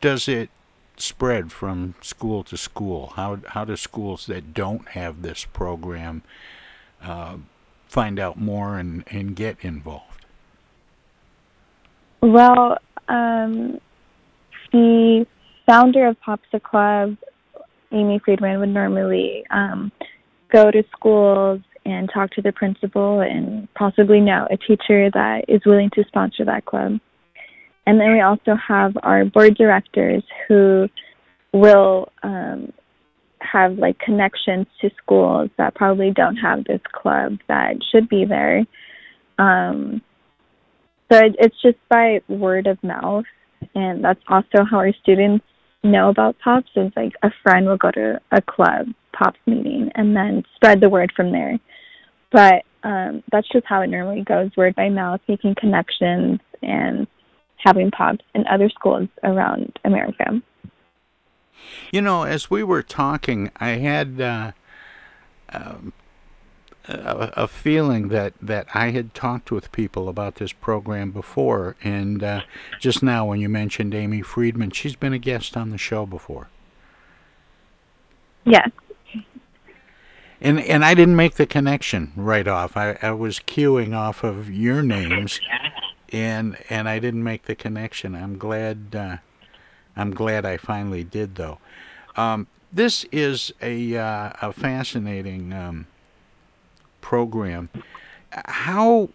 [0.00, 0.50] does it
[1.00, 3.12] spread from school to school?
[3.16, 6.22] How how do schools that don't have this program
[7.02, 7.36] uh,
[7.86, 10.24] find out more and, and get involved?
[12.22, 12.78] Well,
[13.08, 13.80] um,
[14.72, 15.26] the
[15.66, 17.16] founder of Pops the Club,
[17.92, 19.92] Amy Friedman, would normally um,
[20.52, 25.60] go to schools and talk to the principal and possibly know a teacher that is
[25.64, 26.98] willing to sponsor that club.
[27.86, 30.88] And then we also have our board directors who
[31.52, 32.72] will um,
[33.40, 38.66] have like connections to schools that probably don't have this club that should be there.
[39.38, 40.02] Um,
[41.10, 43.24] so it, it's just by word of mouth,
[43.74, 45.44] and that's also how our students
[45.84, 46.68] know about Pops.
[46.74, 50.88] Is like a friend will go to a club Pops meeting and then spread the
[50.88, 51.58] word from there.
[52.32, 57.06] But um, that's just how it normally goes, word by mouth, making connections and
[57.58, 60.40] having pops in other schools around America.
[61.90, 64.52] You know, as we were talking, I had uh,
[65.52, 65.92] um,
[66.88, 72.22] a, a, feeling that, that I had talked with people about this program before, and
[72.22, 72.42] uh,
[72.80, 76.48] just now when you mentioned Amy Friedman, she's been a guest on the show before.
[78.44, 78.70] Yes.
[80.40, 82.76] And and I didn't make the connection right off.
[82.76, 85.40] I, I was queuing off of your names,
[86.12, 88.14] and and I didn't make the connection.
[88.14, 88.94] I'm glad.
[88.94, 89.16] Uh,
[89.96, 91.58] I'm glad I finally did though.
[92.16, 95.86] Um, this is a uh, a fascinating um,
[97.00, 97.70] program.
[98.30, 99.08] How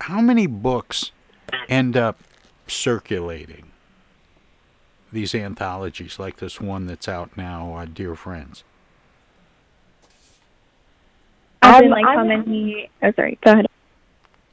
[0.00, 1.12] how many books
[1.68, 2.18] end up
[2.66, 3.70] circulating
[5.12, 8.64] these anthologies like this one that's out now, uh, Dear Friends?
[11.62, 12.90] As Um, in, like how I'm- many?
[13.02, 13.38] Oh, sorry.
[13.44, 13.66] Go ahead.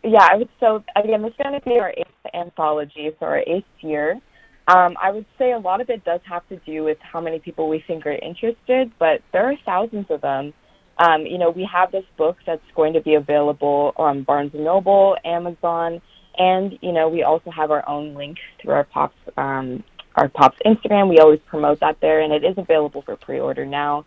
[0.03, 0.49] Yeah, I would.
[0.59, 4.19] So again, this is going to be our eighth anthology, so our eighth year.
[4.67, 7.39] Um, I would say a lot of it does have to do with how many
[7.39, 10.53] people we think are interested, but there are thousands of them.
[10.99, 14.63] Um, you know, we have this book that's going to be available on Barnes and
[14.63, 16.01] Noble, Amazon,
[16.37, 19.83] and you know, we also have our own link through our Pops, um,
[20.15, 21.09] our Pops Instagram.
[21.09, 24.05] We always promote that there, and it is available for pre-order now.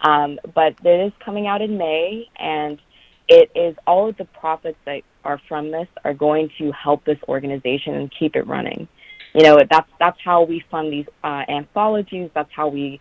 [0.00, 2.80] Um, but it is coming out in May, and
[3.28, 7.18] it is all of the profits that are from this are going to help this
[7.28, 8.88] organization and keep it running.
[9.34, 12.30] You know, that's that's how we fund these uh, anthologies.
[12.34, 13.00] That's how we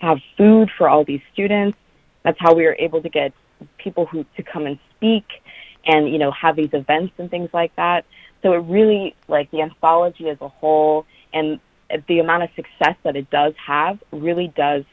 [0.00, 1.76] have food for all these students.
[2.22, 3.32] That's how we are able to get
[3.78, 5.24] people who to come and speak,
[5.84, 8.04] and you know, have these events and things like that.
[8.42, 11.58] So it really, like the anthology as a whole, and
[12.08, 14.84] the amount of success that it does have, really does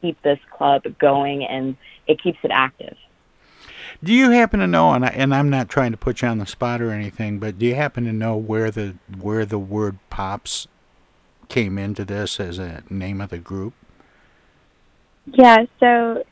[0.00, 1.76] keep this club going, and
[2.06, 2.96] it keeps it active.
[4.02, 6.38] Do you happen to know, and, I, and I'm not trying to put you on
[6.38, 9.98] the spot or anything, but do you happen to know where the where the word
[10.10, 10.68] pops
[11.48, 13.74] came into this as a name of the group?
[15.26, 16.24] Yeah, so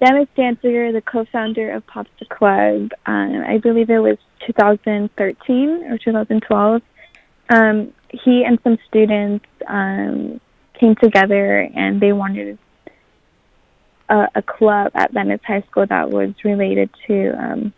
[0.00, 5.98] Dennis Danziger, the co-founder of Pops the Club, um, I believe it was 2013 or
[5.98, 6.82] 2012.
[7.50, 10.40] Um, he and some students um,
[10.78, 12.58] came together and they wanted
[14.10, 17.72] a, a club at Venice High School that was related to um,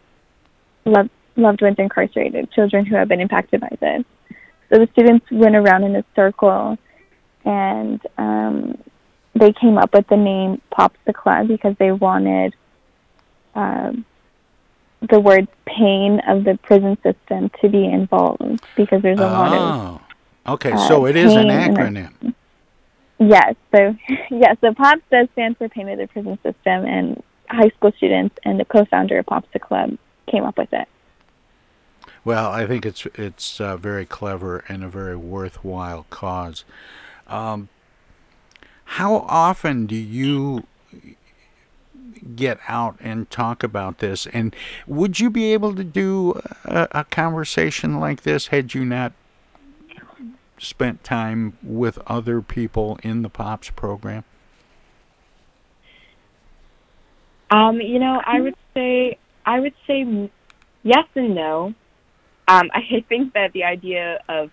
[0.85, 4.05] love, loved ones incarcerated, children who have been impacted by this.
[4.70, 6.78] So the students went around in a circle
[7.45, 8.78] and um,
[9.35, 12.55] they came up with the name Pops the Club because they wanted
[13.55, 14.05] um,
[15.11, 20.01] the word pain of the prison system to be involved because there's a lot of
[20.47, 20.72] Oh, okay.
[20.72, 22.35] uh, so it is an acronym.
[23.29, 23.55] Yes.
[23.75, 23.97] So,
[24.31, 24.57] yes.
[24.61, 28.59] So POPS does stand for Pain of the Prison System, and high school students and
[28.59, 29.99] the co-founder of POPS the Club
[30.31, 30.89] came up with it.
[32.25, 36.64] Well, I think it's it's uh, very clever and a very worthwhile cause.
[37.27, 37.68] Um,
[38.85, 40.66] how often do you
[42.37, 44.27] get out and talk about this?
[44.27, 44.55] And
[44.87, 49.12] would you be able to do a, a conversation like this had you not
[50.65, 54.25] spent time with other people in the POPs program?
[57.51, 60.31] Um, you know, I would say I would say
[60.83, 61.75] yes and no.
[62.49, 64.51] Um, I think that the idea of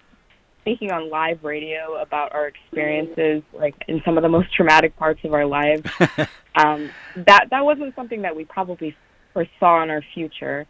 [0.61, 5.21] speaking on live radio about our experiences, like in some of the most traumatic parts
[5.23, 5.89] of our lives,
[6.55, 8.95] um, that that wasn't something that we probably
[9.33, 10.67] foresaw in our future.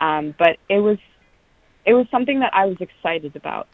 [0.00, 0.98] Um, but it was
[1.86, 3.66] it was something that I was excited about.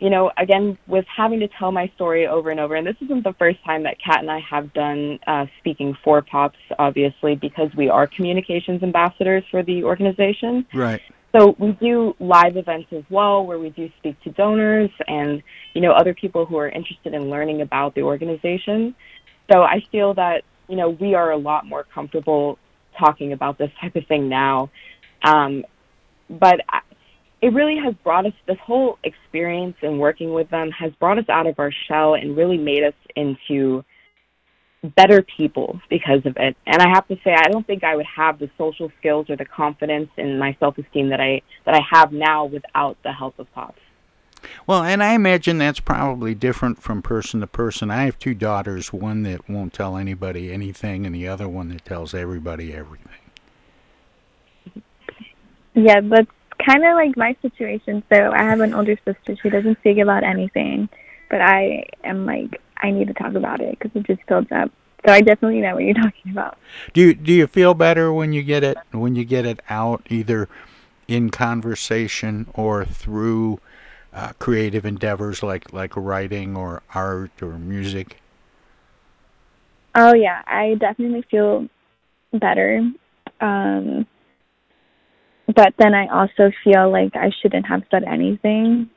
[0.00, 3.24] You know, again, with having to tell my story over and over, and this isn't
[3.24, 7.70] the first time that Kat and I have done uh, speaking for Pops, obviously, because
[7.76, 10.66] we are communications ambassadors for the organization.
[10.74, 11.00] Right.
[11.34, 15.42] So we do live events as well, where we do speak to donors and
[15.74, 18.94] you know other people who are interested in learning about the organization.
[19.52, 22.58] So I feel that you know we are a lot more comfortable
[22.96, 24.70] talking about this type of thing now.
[25.24, 25.64] Um,
[26.30, 26.60] but
[27.44, 31.28] it really has brought us this whole experience and working with them has brought us
[31.28, 33.84] out of our shell and really made us into
[34.96, 36.56] better people because of it.
[36.66, 39.36] And I have to say I don't think I would have the social skills or
[39.36, 43.52] the confidence and my self-esteem that I that I have now without the help of
[43.52, 43.78] Pops.
[44.66, 47.90] Well, and I imagine that's probably different from person to person.
[47.90, 51.84] I have two daughters, one that won't tell anybody anything, and the other one that
[51.84, 53.10] tells everybody everything.
[55.74, 56.30] Yeah, that's
[56.64, 58.02] kind of like my situation.
[58.12, 59.36] So I have an older sister.
[59.42, 60.88] She doesn't speak about anything,
[61.30, 64.70] but I am like, I need to talk about it because it just builds up.
[65.06, 66.58] So I definitely know what you're talking about.
[66.92, 70.06] Do you, do you feel better when you get it when you get it out
[70.08, 70.48] either
[71.06, 73.60] in conversation or through
[74.12, 78.18] uh, creative endeavors like like writing or art or music?
[79.94, 81.68] Oh yeah, I definitely feel
[82.32, 82.90] better.
[83.40, 84.06] Um,
[85.46, 88.90] but then I also feel like I shouldn't have said anything.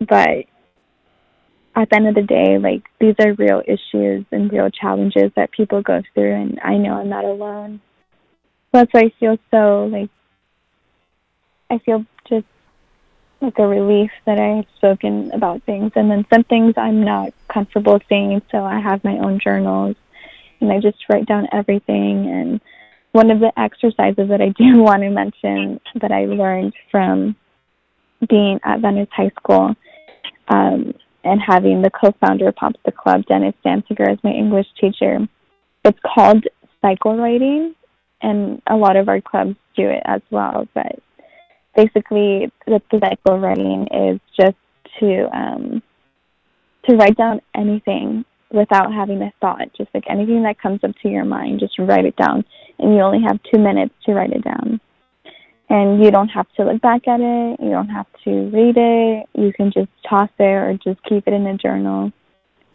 [0.00, 0.46] But
[1.76, 5.50] at the end of the day, like these are real issues and real challenges that
[5.50, 7.80] people go through, and I know I'm not alone.
[8.72, 10.10] That's why I feel so like
[11.70, 12.46] I feel just
[13.40, 18.00] like a relief that I've spoken about things, and then some things I'm not comfortable
[18.08, 19.96] saying, so I have my own journals,
[20.60, 22.30] and I just write down everything.
[22.30, 22.60] And
[23.14, 27.36] one of the exercises that I do want to mention that I learned from
[28.28, 29.74] being at Venice High School
[30.48, 30.92] um,
[31.22, 35.20] and having the co-founder of Pops the Club, Dennis Danziger, as my English teacher.
[35.84, 36.44] It's called
[36.82, 37.76] cycle writing,
[38.20, 40.66] and a lot of our clubs do it as well.
[40.74, 40.98] But
[41.76, 44.56] basically, the, cycle writing is just
[44.98, 45.82] to um,
[46.88, 49.68] to write down anything without having a thought.
[49.76, 52.44] Just like anything that comes up to your mind, just write it down.
[52.78, 54.80] And you only have two minutes to write it down.
[55.70, 57.60] And you don't have to look back at it.
[57.60, 59.28] You don't have to read it.
[59.34, 62.12] You can just toss it or just keep it in a journal.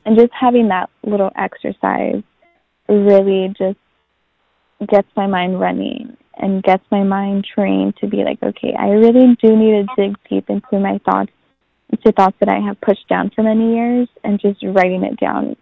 [0.05, 2.23] And just having that little exercise
[2.87, 3.77] really just
[4.89, 9.37] gets my mind running and gets my mind trained to be like, okay, I really
[9.41, 11.31] do need to dig deep into my thoughts,
[11.91, 15.55] into thoughts that I have pushed down for many years, and just writing it down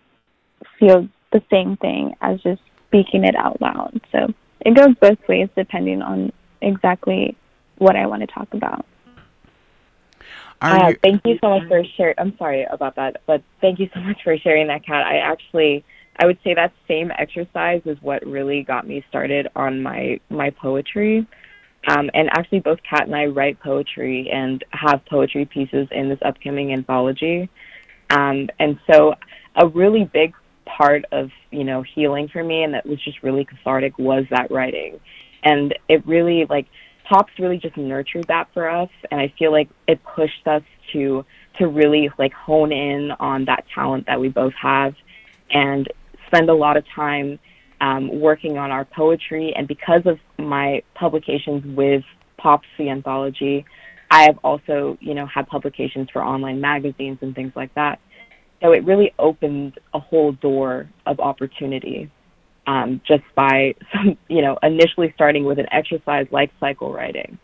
[0.79, 4.01] feels the same thing as just speaking it out loud.
[4.11, 6.31] So it goes both ways depending on
[6.61, 7.35] exactly
[7.77, 8.85] what I want to talk about.
[10.59, 12.15] Uh, thank you so much for sharing.
[12.17, 15.05] I'm sorry about that, but thank you so much for sharing that, Kat.
[15.05, 15.85] I actually,
[16.19, 20.49] I would say that same exercise is what really got me started on my my
[20.49, 21.27] poetry.
[21.87, 26.19] Um, and actually, both Kat and I write poetry and have poetry pieces in this
[26.25, 27.49] upcoming anthology.
[28.09, 29.13] Um, and so,
[29.55, 30.33] a really big
[30.77, 34.51] part of you know healing for me, and that was just really cathartic, was that
[34.51, 34.99] writing.
[35.43, 36.67] And it really like
[37.07, 41.25] Pops really just nurtured that for us, and I feel like it pushed us to
[41.57, 44.93] to really like hone in on that talent that we both have,
[45.49, 45.87] and
[46.27, 47.39] spend a lot of time
[47.79, 49.53] um, working on our poetry.
[49.55, 52.03] And because of my publications with
[52.37, 53.65] Pops the anthology,
[54.11, 57.99] I have also you know had publications for online magazines and things like that.
[58.61, 62.09] So it really opened a whole door of opportunity
[62.67, 67.39] um, just by some, you know initially starting with an exercise like cycle writing.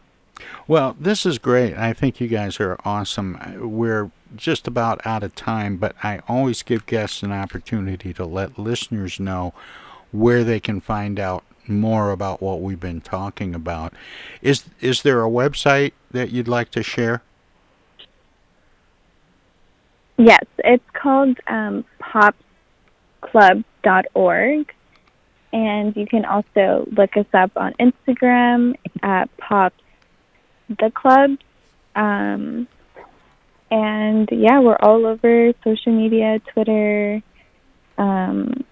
[0.68, 1.76] Well, this is great.
[1.76, 3.39] I think you guys are awesome.
[3.59, 8.57] We're just about out of time, but I always give guests an opportunity to let
[8.57, 9.53] listeners know
[10.11, 13.93] where they can find out more about what we've been talking about.
[14.41, 17.22] Is is there a website that you'd like to share?
[20.18, 21.86] Yes, it's called um,
[23.24, 24.74] popsclub.org.
[25.51, 29.76] And you can also look us up on Instagram at Pops
[30.68, 31.38] the Club.
[31.95, 32.68] Um,
[33.70, 37.22] and yeah, we're all over social media, Twitter.
[37.97, 38.64] Um,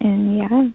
[0.00, 0.70] and yeah.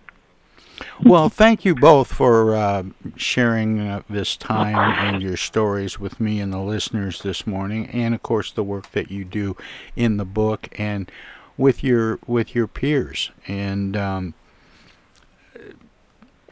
[1.04, 2.84] Well, thank you both for uh,
[3.16, 8.14] sharing uh, this time and your stories with me and the listeners this morning, and
[8.14, 9.56] of course the work that you do
[9.96, 11.12] in the book and
[11.58, 13.32] with your with your peers.
[13.48, 14.34] And um,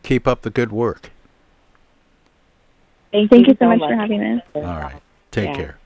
[0.04, 1.12] keep up the good work.
[3.12, 4.42] Thank, Thank you, so much, much, for having us.
[4.56, 5.02] All right,
[5.32, 5.56] take yeah.
[5.56, 5.78] care.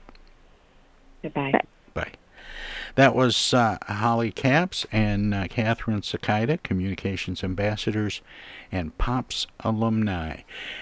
[1.22, 1.52] Goodbye.
[1.52, 1.64] Bye.
[2.98, 8.22] That was uh, Holly Capps and uh, Katherine Secaida, Communications Ambassadors
[8.72, 10.40] and POPS alumni.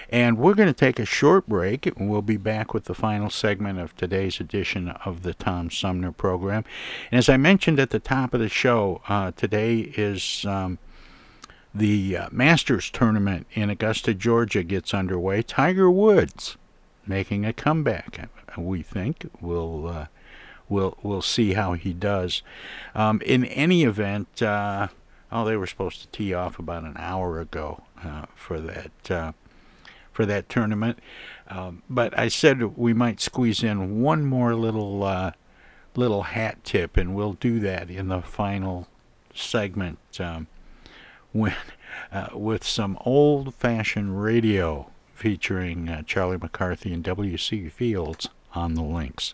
[0.09, 3.29] And we're going to take a short break, and we'll be back with the final
[3.29, 6.65] segment of today's edition of the Tom Sumner program.
[7.11, 10.79] And as I mentioned at the top of the show, uh, today is um,
[11.71, 15.43] the uh, Masters tournament in Augusta, Georgia gets underway.
[15.43, 16.57] Tiger Woods
[17.05, 18.27] making a comeback.
[18.57, 20.05] We think we'll uh,
[20.69, 22.41] we'll we'll see how he does.
[22.95, 24.87] Um, in any event, uh,
[25.31, 29.31] oh, they were supposed to tee off about an hour ago uh, for that uh,
[30.11, 30.99] for that tournament,
[31.47, 35.31] um, but I said we might squeeze in one more little uh,
[35.95, 38.87] little hat tip, and we'll do that in the final
[39.33, 39.99] segment.
[40.19, 40.47] Um,
[41.33, 41.55] when
[42.11, 47.69] uh, with some old fashioned radio featuring uh, Charlie McCarthy and W.C.
[47.69, 49.33] Fields on the links.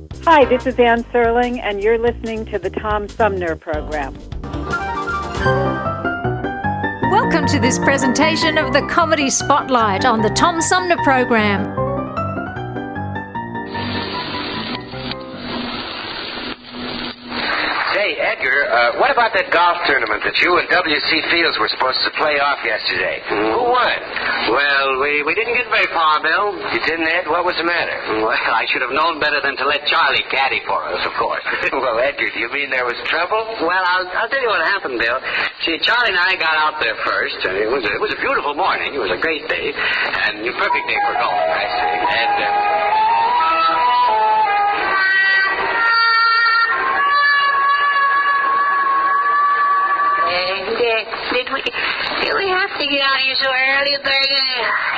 [0.23, 4.13] Hi, this is Anne Serling, and you're listening to the Tom Sumner Program.
[7.09, 11.90] Welcome to this presentation of the Comedy Spotlight on the Tom Sumner Program.
[18.41, 21.09] Edgar, uh, what about that golf tournament that you and W.C.
[21.29, 23.21] Fields were supposed to play off yesterday?
[23.29, 23.97] Who won?
[24.49, 26.57] Well, we, we didn't get very far, Bill.
[26.57, 27.29] You didn't, Ed?
[27.29, 27.93] What was the matter?
[28.17, 31.45] Well, I should have known better than to let Charlie caddy for us, of course.
[31.69, 33.45] well, Edgar, do you mean there was trouble?
[33.61, 35.21] Well, I'll, I'll tell you what happened, Bill.
[35.61, 38.17] See, Charlie and I got out there first, and it was a, it was a
[38.25, 38.97] beautiful morning.
[38.97, 41.93] It was a great day, and a perfect day for golf, I see.
[42.09, 43.00] And uh,
[51.33, 54.47] did we did we have to get out here so early, Bergen?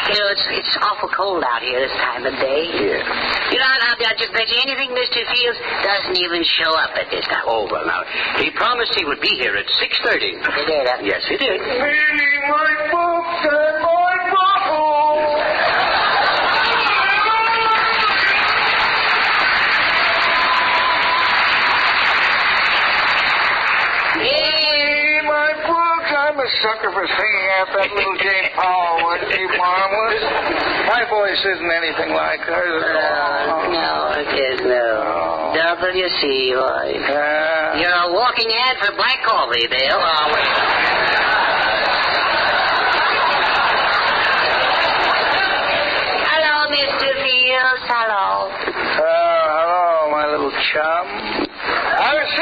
[0.09, 2.69] You know, it's it's awful cold out here this time of day.
[2.69, 3.01] Yeah.
[3.53, 5.21] You know, I'll, I'll just bet you anything Mr.
[5.29, 7.45] Fields doesn't even show up at this time.
[7.45, 8.03] Oh, well, now,
[8.41, 10.41] he promised he would be here at 6.30.
[10.41, 10.97] He did, huh?
[11.03, 11.61] Yes, he did.
[11.61, 13.92] Meaning my books
[26.43, 30.23] a sucker for singing after that little Jane Powell, wasn't she, marvelous?
[30.91, 33.71] My voice isn't anything like hers at all.
[33.71, 35.55] No, it is no.
[35.55, 36.99] WC, boy.
[37.79, 39.95] You're a walking ad for black coffee, Bill.
[39.95, 40.51] Oh, wait.
[46.27, 47.09] Hello, Mr.
[47.23, 47.83] Fields.
[47.87, 48.51] Hello.
[48.51, 51.07] Uh, hello, my little chum.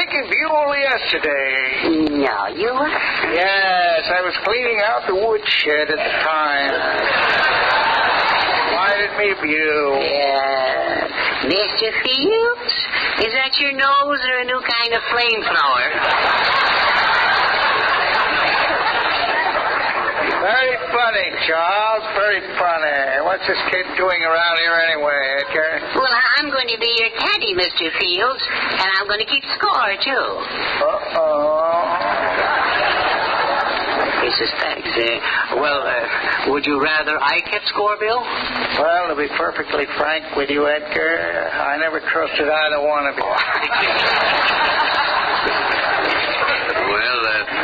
[0.02, 2.18] I was thinking of you only yesterday.
[2.26, 2.90] No, you were?
[3.38, 6.74] Yes, I was cleaning out the woodshed at the time.
[8.66, 10.02] Reminded me of you.
[10.02, 11.06] Yeah.
[11.46, 11.86] Mr.
[12.02, 12.74] Fields?
[13.22, 15.86] Is that your nose or a new kind of flamethrower?
[20.42, 22.02] Very funny, Charles.
[22.18, 22.98] Very funny.
[23.22, 25.70] What's this kid doing around here anyway, Edgar?
[25.94, 27.86] Well, I'm going to be your caddy, Mr.
[27.94, 30.26] Fields, and I'm going to keep score, too.
[30.82, 31.86] Uh-oh.
[34.26, 34.90] He suspects.
[34.98, 38.18] Uh, well, uh, would you rather I kept score, Bill?
[38.82, 44.98] Well, to be perfectly frank with you, Edgar, I never trusted either one of you.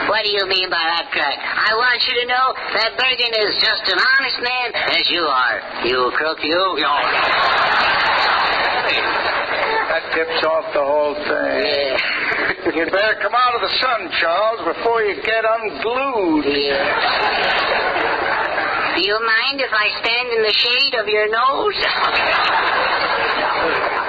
[0.09, 0.19] Well.
[0.19, 1.39] What do you mean by that, Craig?
[1.39, 5.63] I want you to know that Bergen is just an honest man, as you are.
[5.87, 6.59] You crook, you.
[6.75, 6.91] you
[9.95, 11.63] That tips off the whole thing.
[11.71, 12.75] Yeah.
[12.75, 16.51] You'd better come out of the sun, Charles, before you get unglued.
[16.51, 16.83] Here.
[18.99, 21.79] Do you mind if I stand in the shade of your nose?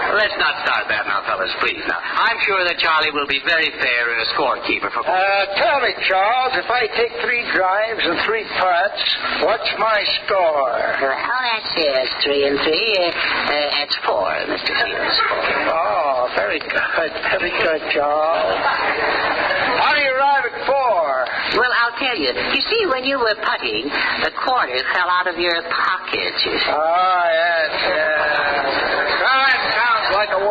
[0.09, 1.81] Let's not start that now, fellas, please.
[1.85, 5.05] Now, I'm sure that Charlie will be very fair and a scorekeeper for.
[5.05, 5.13] Uh,
[5.61, 9.01] tell me, Charles, if I take three drives and three putts,
[9.45, 10.81] what's my score?
[10.97, 12.89] Well, that's uh, three and three.
[12.97, 14.73] Uh, uh, that's four, Mr.
[14.73, 15.17] Fields.
[15.69, 18.57] Oh, very good, very good, Charles.
[19.79, 21.05] How do you arrive at four?
[21.53, 22.33] Well, I'll tell you.
[22.33, 23.89] You see, when you were putting,
[24.25, 26.33] the quarter fell out of your pocket.
[26.45, 26.69] You see.
[26.73, 28.89] Oh, yes, yes.
[29.19, 30.41] Well, that sounds like a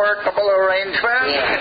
[0.87, 1.59] arrangement.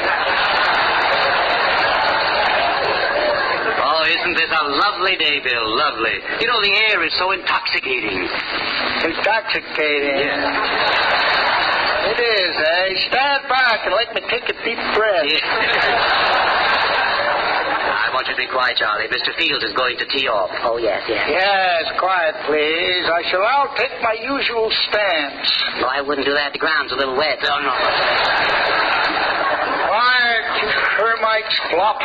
[3.81, 5.77] Oh, isn't this a lovely day, Bill?
[5.77, 6.19] Lovely.
[6.41, 8.29] You know, the air is so intoxicating.
[9.05, 10.29] Intoxicating.
[12.09, 13.01] It is, eh?
[13.11, 16.55] Stand back and let me take a deep breath.
[18.09, 19.05] I want you to be quiet, Charlie.
[19.13, 19.37] Mr.
[19.37, 20.49] Fields is going to tee off.
[20.65, 21.29] Oh, yes, yes.
[21.29, 23.05] Yes, quiet, please.
[23.05, 25.45] I shall now take my usual stance.
[25.77, 26.57] No, I wouldn't do that.
[26.57, 27.37] The ground's a little wet.
[27.45, 27.69] Oh, no.
[29.93, 32.01] Quiet, you termites flop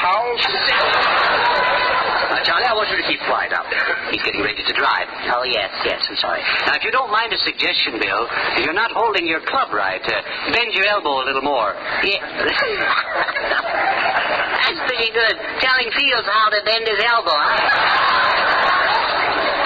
[2.64, 3.84] I want you to keep quiet out there.
[4.12, 5.08] He's getting ready to drive.
[5.36, 6.42] Oh, yes, yes, I'm sorry.
[6.66, 10.02] Now, if you don't mind a suggestion, Bill, if you're not holding your club right,
[10.02, 11.76] uh, bend your elbow a little more.
[12.08, 12.24] Yeah.
[14.64, 15.36] That's pretty good.
[15.60, 17.60] Telling Fields how to bend his elbow, huh?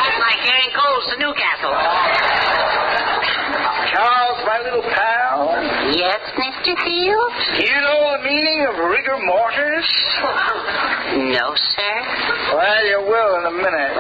[0.02, 1.74] That's like carrying coals to Newcastle.
[3.94, 5.54] Charles, my little pal.
[5.96, 6.76] Yes, Mr.
[6.84, 7.40] Fields?
[7.62, 9.88] You know the meaning of rigor mortis?
[11.34, 11.96] No, sir.
[12.54, 13.94] Well, you will in a minute.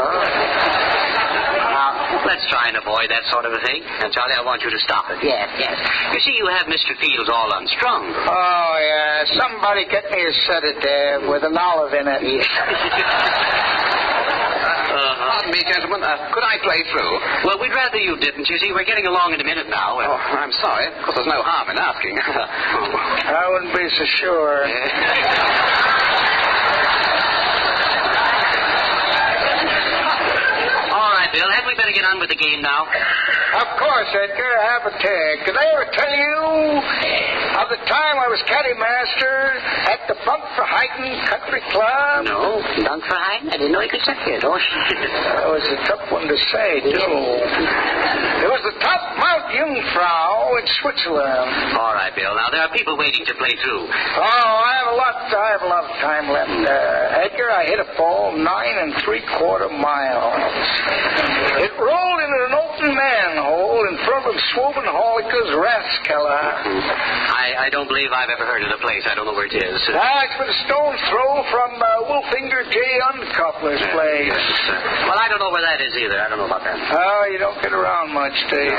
[1.72, 3.84] Now, let's try and avoid that sort of a thing.
[4.04, 5.20] And, Charlie, I want you to stop it.
[5.24, 5.78] Yes, yes.
[6.14, 6.96] You see, you have Mr.
[7.00, 8.12] Fields all unstrung.
[8.12, 9.24] Oh, yeah.
[9.40, 12.22] Somebody get me a sedative with an olive in it.
[15.48, 16.04] Pardon me, gentlemen.
[16.04, 17.48] Uh, could I play through?
[17.48, 18.50] Well, we'd rather you didn't.
[18.50, 19.96] You see, we're getting along in a minute now.
[19.96, 20.88] Oh, I'm sorry.
[20.92, 22.20] Of course, there's no harm in asking.
[23.32, 24.68] I wouldn't be so sure.
[30.92, 31.48] All right, Bill.
[31.48, 32.84] Hadn't we better get on with the game now?
[32.86, 34.52] Of course, Edgar.
[34.68, 35.36] Have a tag.
[35.46, 36.36] Did I ever tell you
[37.58, 39.36] of the time I was caddy master
[39.94, 42.26] at the Bunk for Heighten Country Club?
[42.26, 42.62] No.
[42.84, 43.50] Dunk for Hyden?
[43.50, 44.42] I didn't know he could sit here.
[44.44, 47.18] Oh, That was a tough one to say, too.
[48.44, 51.78] It was the top Mount Jungfrau in Switzerland.
[51.78, 52.34] All right, Bill.
[52.36, 53.86] Now, there are people waiting to play through.
[53.90, 55.16] Oh, I have a lot.
[55.28, 56.50] I have a lot of time left.
[56.52, 60.56] Uh, Edgar, I hit a ball nine and three quarter miles.
[61.68, 66.40] It rolled into an open manhole in front of Swobenholliker's Rathskeller.
[67.28, 69.04] I, I don't believe I've ever heard of the place.
[69.04, 69.76] I don't know where it is.
[69.92, 72.80] Ah, it's been a stone's throw from uh, Wolfinger J.
[73.12, 74.48] Uncoupler's place.
[75.12, 76.16] Well, I don't know where that is either.
[76.16, 76.80] I don't know about that.
[76.80, 78.72] Oh, you don't get around much, do you?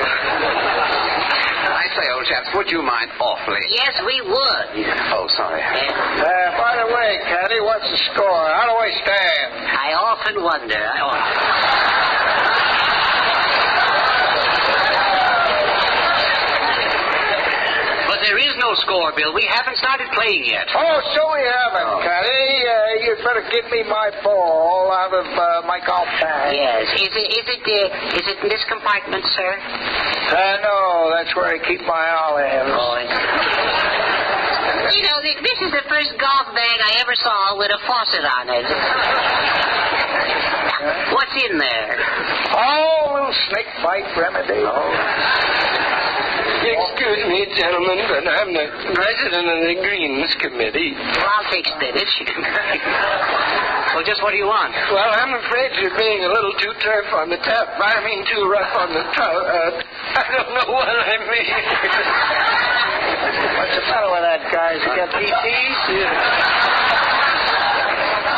[1.68, 3.68] I say, old chaps, would you mind awfully?
[3.68, 4.68] Yes, we would.
[5.12, 5.60] Oh, sorry.
[5.60, 8.48] Uh, by the way, Caddy, what's the score?
[8.48, 9.76] How do I stand?
[9.76, 10.80] I often wonder.
[10.80, 12.48] I often...
[18.08, 19.32] But there is no score, Bill.
[19.34, 20.66] We haven't started playing yet.
[20.74, 22.66] Oh, so we haven't, Connie.
[22.66, 26.54] Uh, you'd better give me my ball out of uh, my golf bag.
[26.54, 26.90] Yes.
[26.98, 29.52] Is it is it uh, is it in this compartment, sir?
[29.58, 32.68] Uh, no, that's where I keep my olives.
[32.74, 32.98] Oh,
[34.92, 38.46] You know, this is the first golf bag I ever saw with a faucet on
[38.50, 38.66] it.
[41.14, 41.96] What's in there?
[42.54, 44.64] Oh, little snake bite remedy.
[47.08, 50.92] Excuse me, gentlemen, but I'm the president of the Greens Committee.
[50.92, 52.12] Well, I'll take spinach.
[53.96, 54.76] well, just what do you want?
[54.92, 57.80] Well, I'm afraid you're being a little too tough on the tough.
[57.80, 59.24] I mean, too rough on the tough.
[59.24, 61.48] Uh, I don't know what I mean.
[63.56, 64.76] What's the matter with that guy?
[64.76, 66.87] Has he got PTs?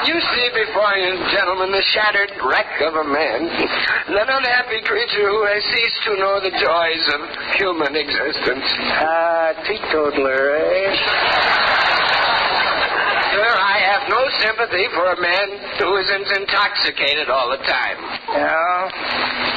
[0.06, 5.44] You see before you, gentlemen, the shattered wreck of a man, an unhappy creature who
[5.44, 7.20] has ceased to know the joys of
[7.60, 8.64] human existence.
[8.96, 10.88] Ah, teetotaler, eh?
[13.30, 15.46] Sir, I have no sympathy for a man
[15.78, 17.98] who isn't intoxicated all the time.
[18.32, 19.49] Yeah?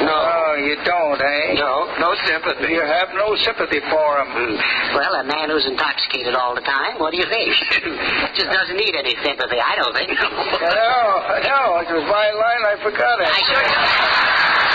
[0.00, 0.40] No.
[0.60, 1.54] You don't, eh?
[1.56, 2.74] No, no sympathy.
[2.74, 4.28] You have no sympathy for him.
[4.94, 7.48] Well, a man who's intoxicated all the time, what do you think?
[8.36, 10.10] Just doesn't need any sympathy, I don't think.
[10.10, 12.62] No, no, it was my line.
[12.66, 13.28] I forgot it.
[13.30, 14.70] I sure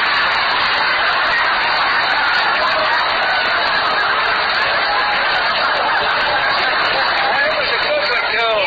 [6.16, 8.58] That was a good one, too.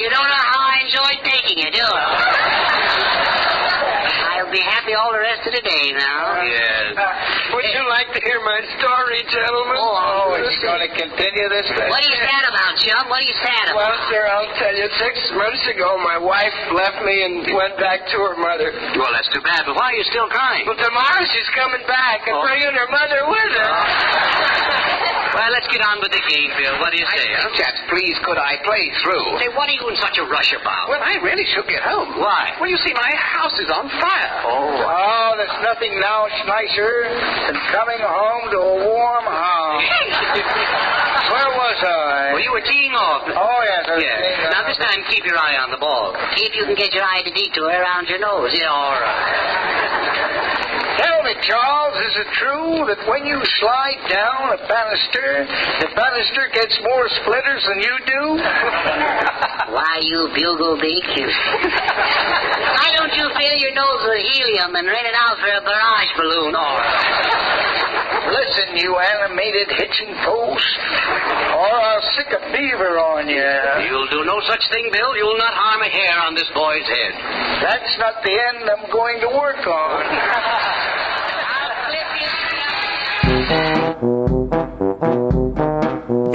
[0.00, 2.40] You don't know how I enjoyed taking you, do it, do you?
[4.30, 4.94] I'll be happy
[5.50, 6.42] all of the day now.
[6.46, 6.94] Yes.
[6.94, 9.76] Uh, would you like to hear my story, gentlemen?
[9.82, 11.90] Oh, oh is he going to continue this thing?
[11.90, 13.02] What are you sad about, chum?
[13.10, 13.82] What are you sad about?
[13.82, 14.86] Well, sir, I'll tell you.
[15.02, 18.70] Six months ago, my wife left me and went back to her mother.
[18.94, 20.66] Well, that's too bad, but why are you still crying?
[20.70, 22.46] Well, tomorrow she's coming back and Oh.
[22.46, 23.70] bringing her mother with her.
[23.74, 24.69] Oh.
[25.30, 26.74] Well, let's get on with the game, Bill.
[26.82, 27.54] What do you say, huh?
[27.54, 29.38] Chaps, please, could I play through?
[29.38, 30.90] Say, what are you in such a rush about?
[30.90, 32.18] Well, I really should get home.
[32.18, 32.50] Why?
[32.58, 34.32] Well, you see, my house is on fire.
[34.46, 37.06] Oh, Oh, there's nothing now nicer
[37.46, 39.86] than coming home to a warm house.
[41.30, 42.34] Where was I?
[42.34, 43.22] Well, you were teeing off.
[43.30, 43.86] Oh, yes.
[43.86, 44.50] I was Yeah.
[44.50, 46.10] Now, uh, this time, keep your eye on the ball.
[46.34, 48.50] See if you can get your eye to detour around your nose.
[48.58, 50.79] Yeah, all right.
[50.98, 55.46] Tell me, Charles, is it true that when you slide down a banister,
[55.86, 58.24] the banister gets more splitters than you do?
[59.76, 61.06] Why, you bugle beak.
[61.06, 66.12] Why don't you fill your nose with helium and rent it out for a barrage
[66.18, 66.54] balloon?
[66.56, 66.78] or?
[68.30, 70.78] Listen, you animated hitching post,
[71.54, 73.50] or I'll sick a beaver on you.
[73.88, 75.16] You'll do no such thing, Bill.
[75.16, 77.14] You'll not harm a hair on this boy's head.
[77.62, 80.86] That's not the end I'm going to work on.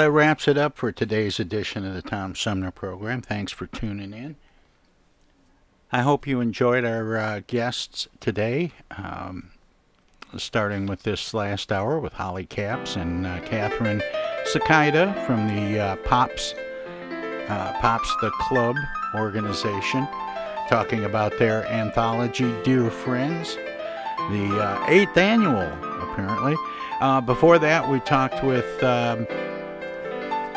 [0.00, 3.20] That wraps it up for today's edition of the Tom Sumner program.
[3.20, 4.36] Thanks for tuning in.
[5.92, 9.50] I hope you enjoyed our uh, guests today, um,
[10.38, 14.02] starting with this last hour with Holly Capps and uh, Katherine
[14.50, 16.54] Secaida from the uh, Pops
[17.50, 18.76] uh, Pops the Club
[19.14, 20.08] organization,
[20.70, 23.56] talking about their anthology Dear Friends,
[24.30, 25.70] the uh, eighth annual,
[26.02, 26.56] apparently.
[27.02, 29.26] Uh, before that, we talked with um,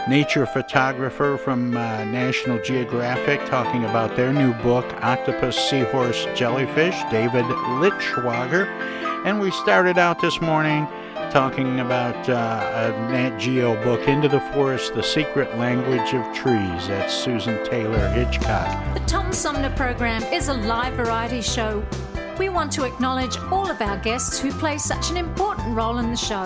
[0.08, 7.46] nature photographer from uh, National Geographic talking about their new book, Octopus, Seahorse, Jellyfish, David
[7.46, 8.68] Liittschwager.
[9.26, 10.88] And we started out this morning
[11.32, 16.88] talking about uh, a Nat Geo book, Into the Forest, The Secret Language of Trees.
[16.88, 18.94] That's Susan Taylor Hitchcock.
[18.94, 21.84] The Tom Sumner program is a live variety show.
[22.38, 26.10] We want to acknowledge all of our guests who play such an important role in
[26.12, 26.46] the show,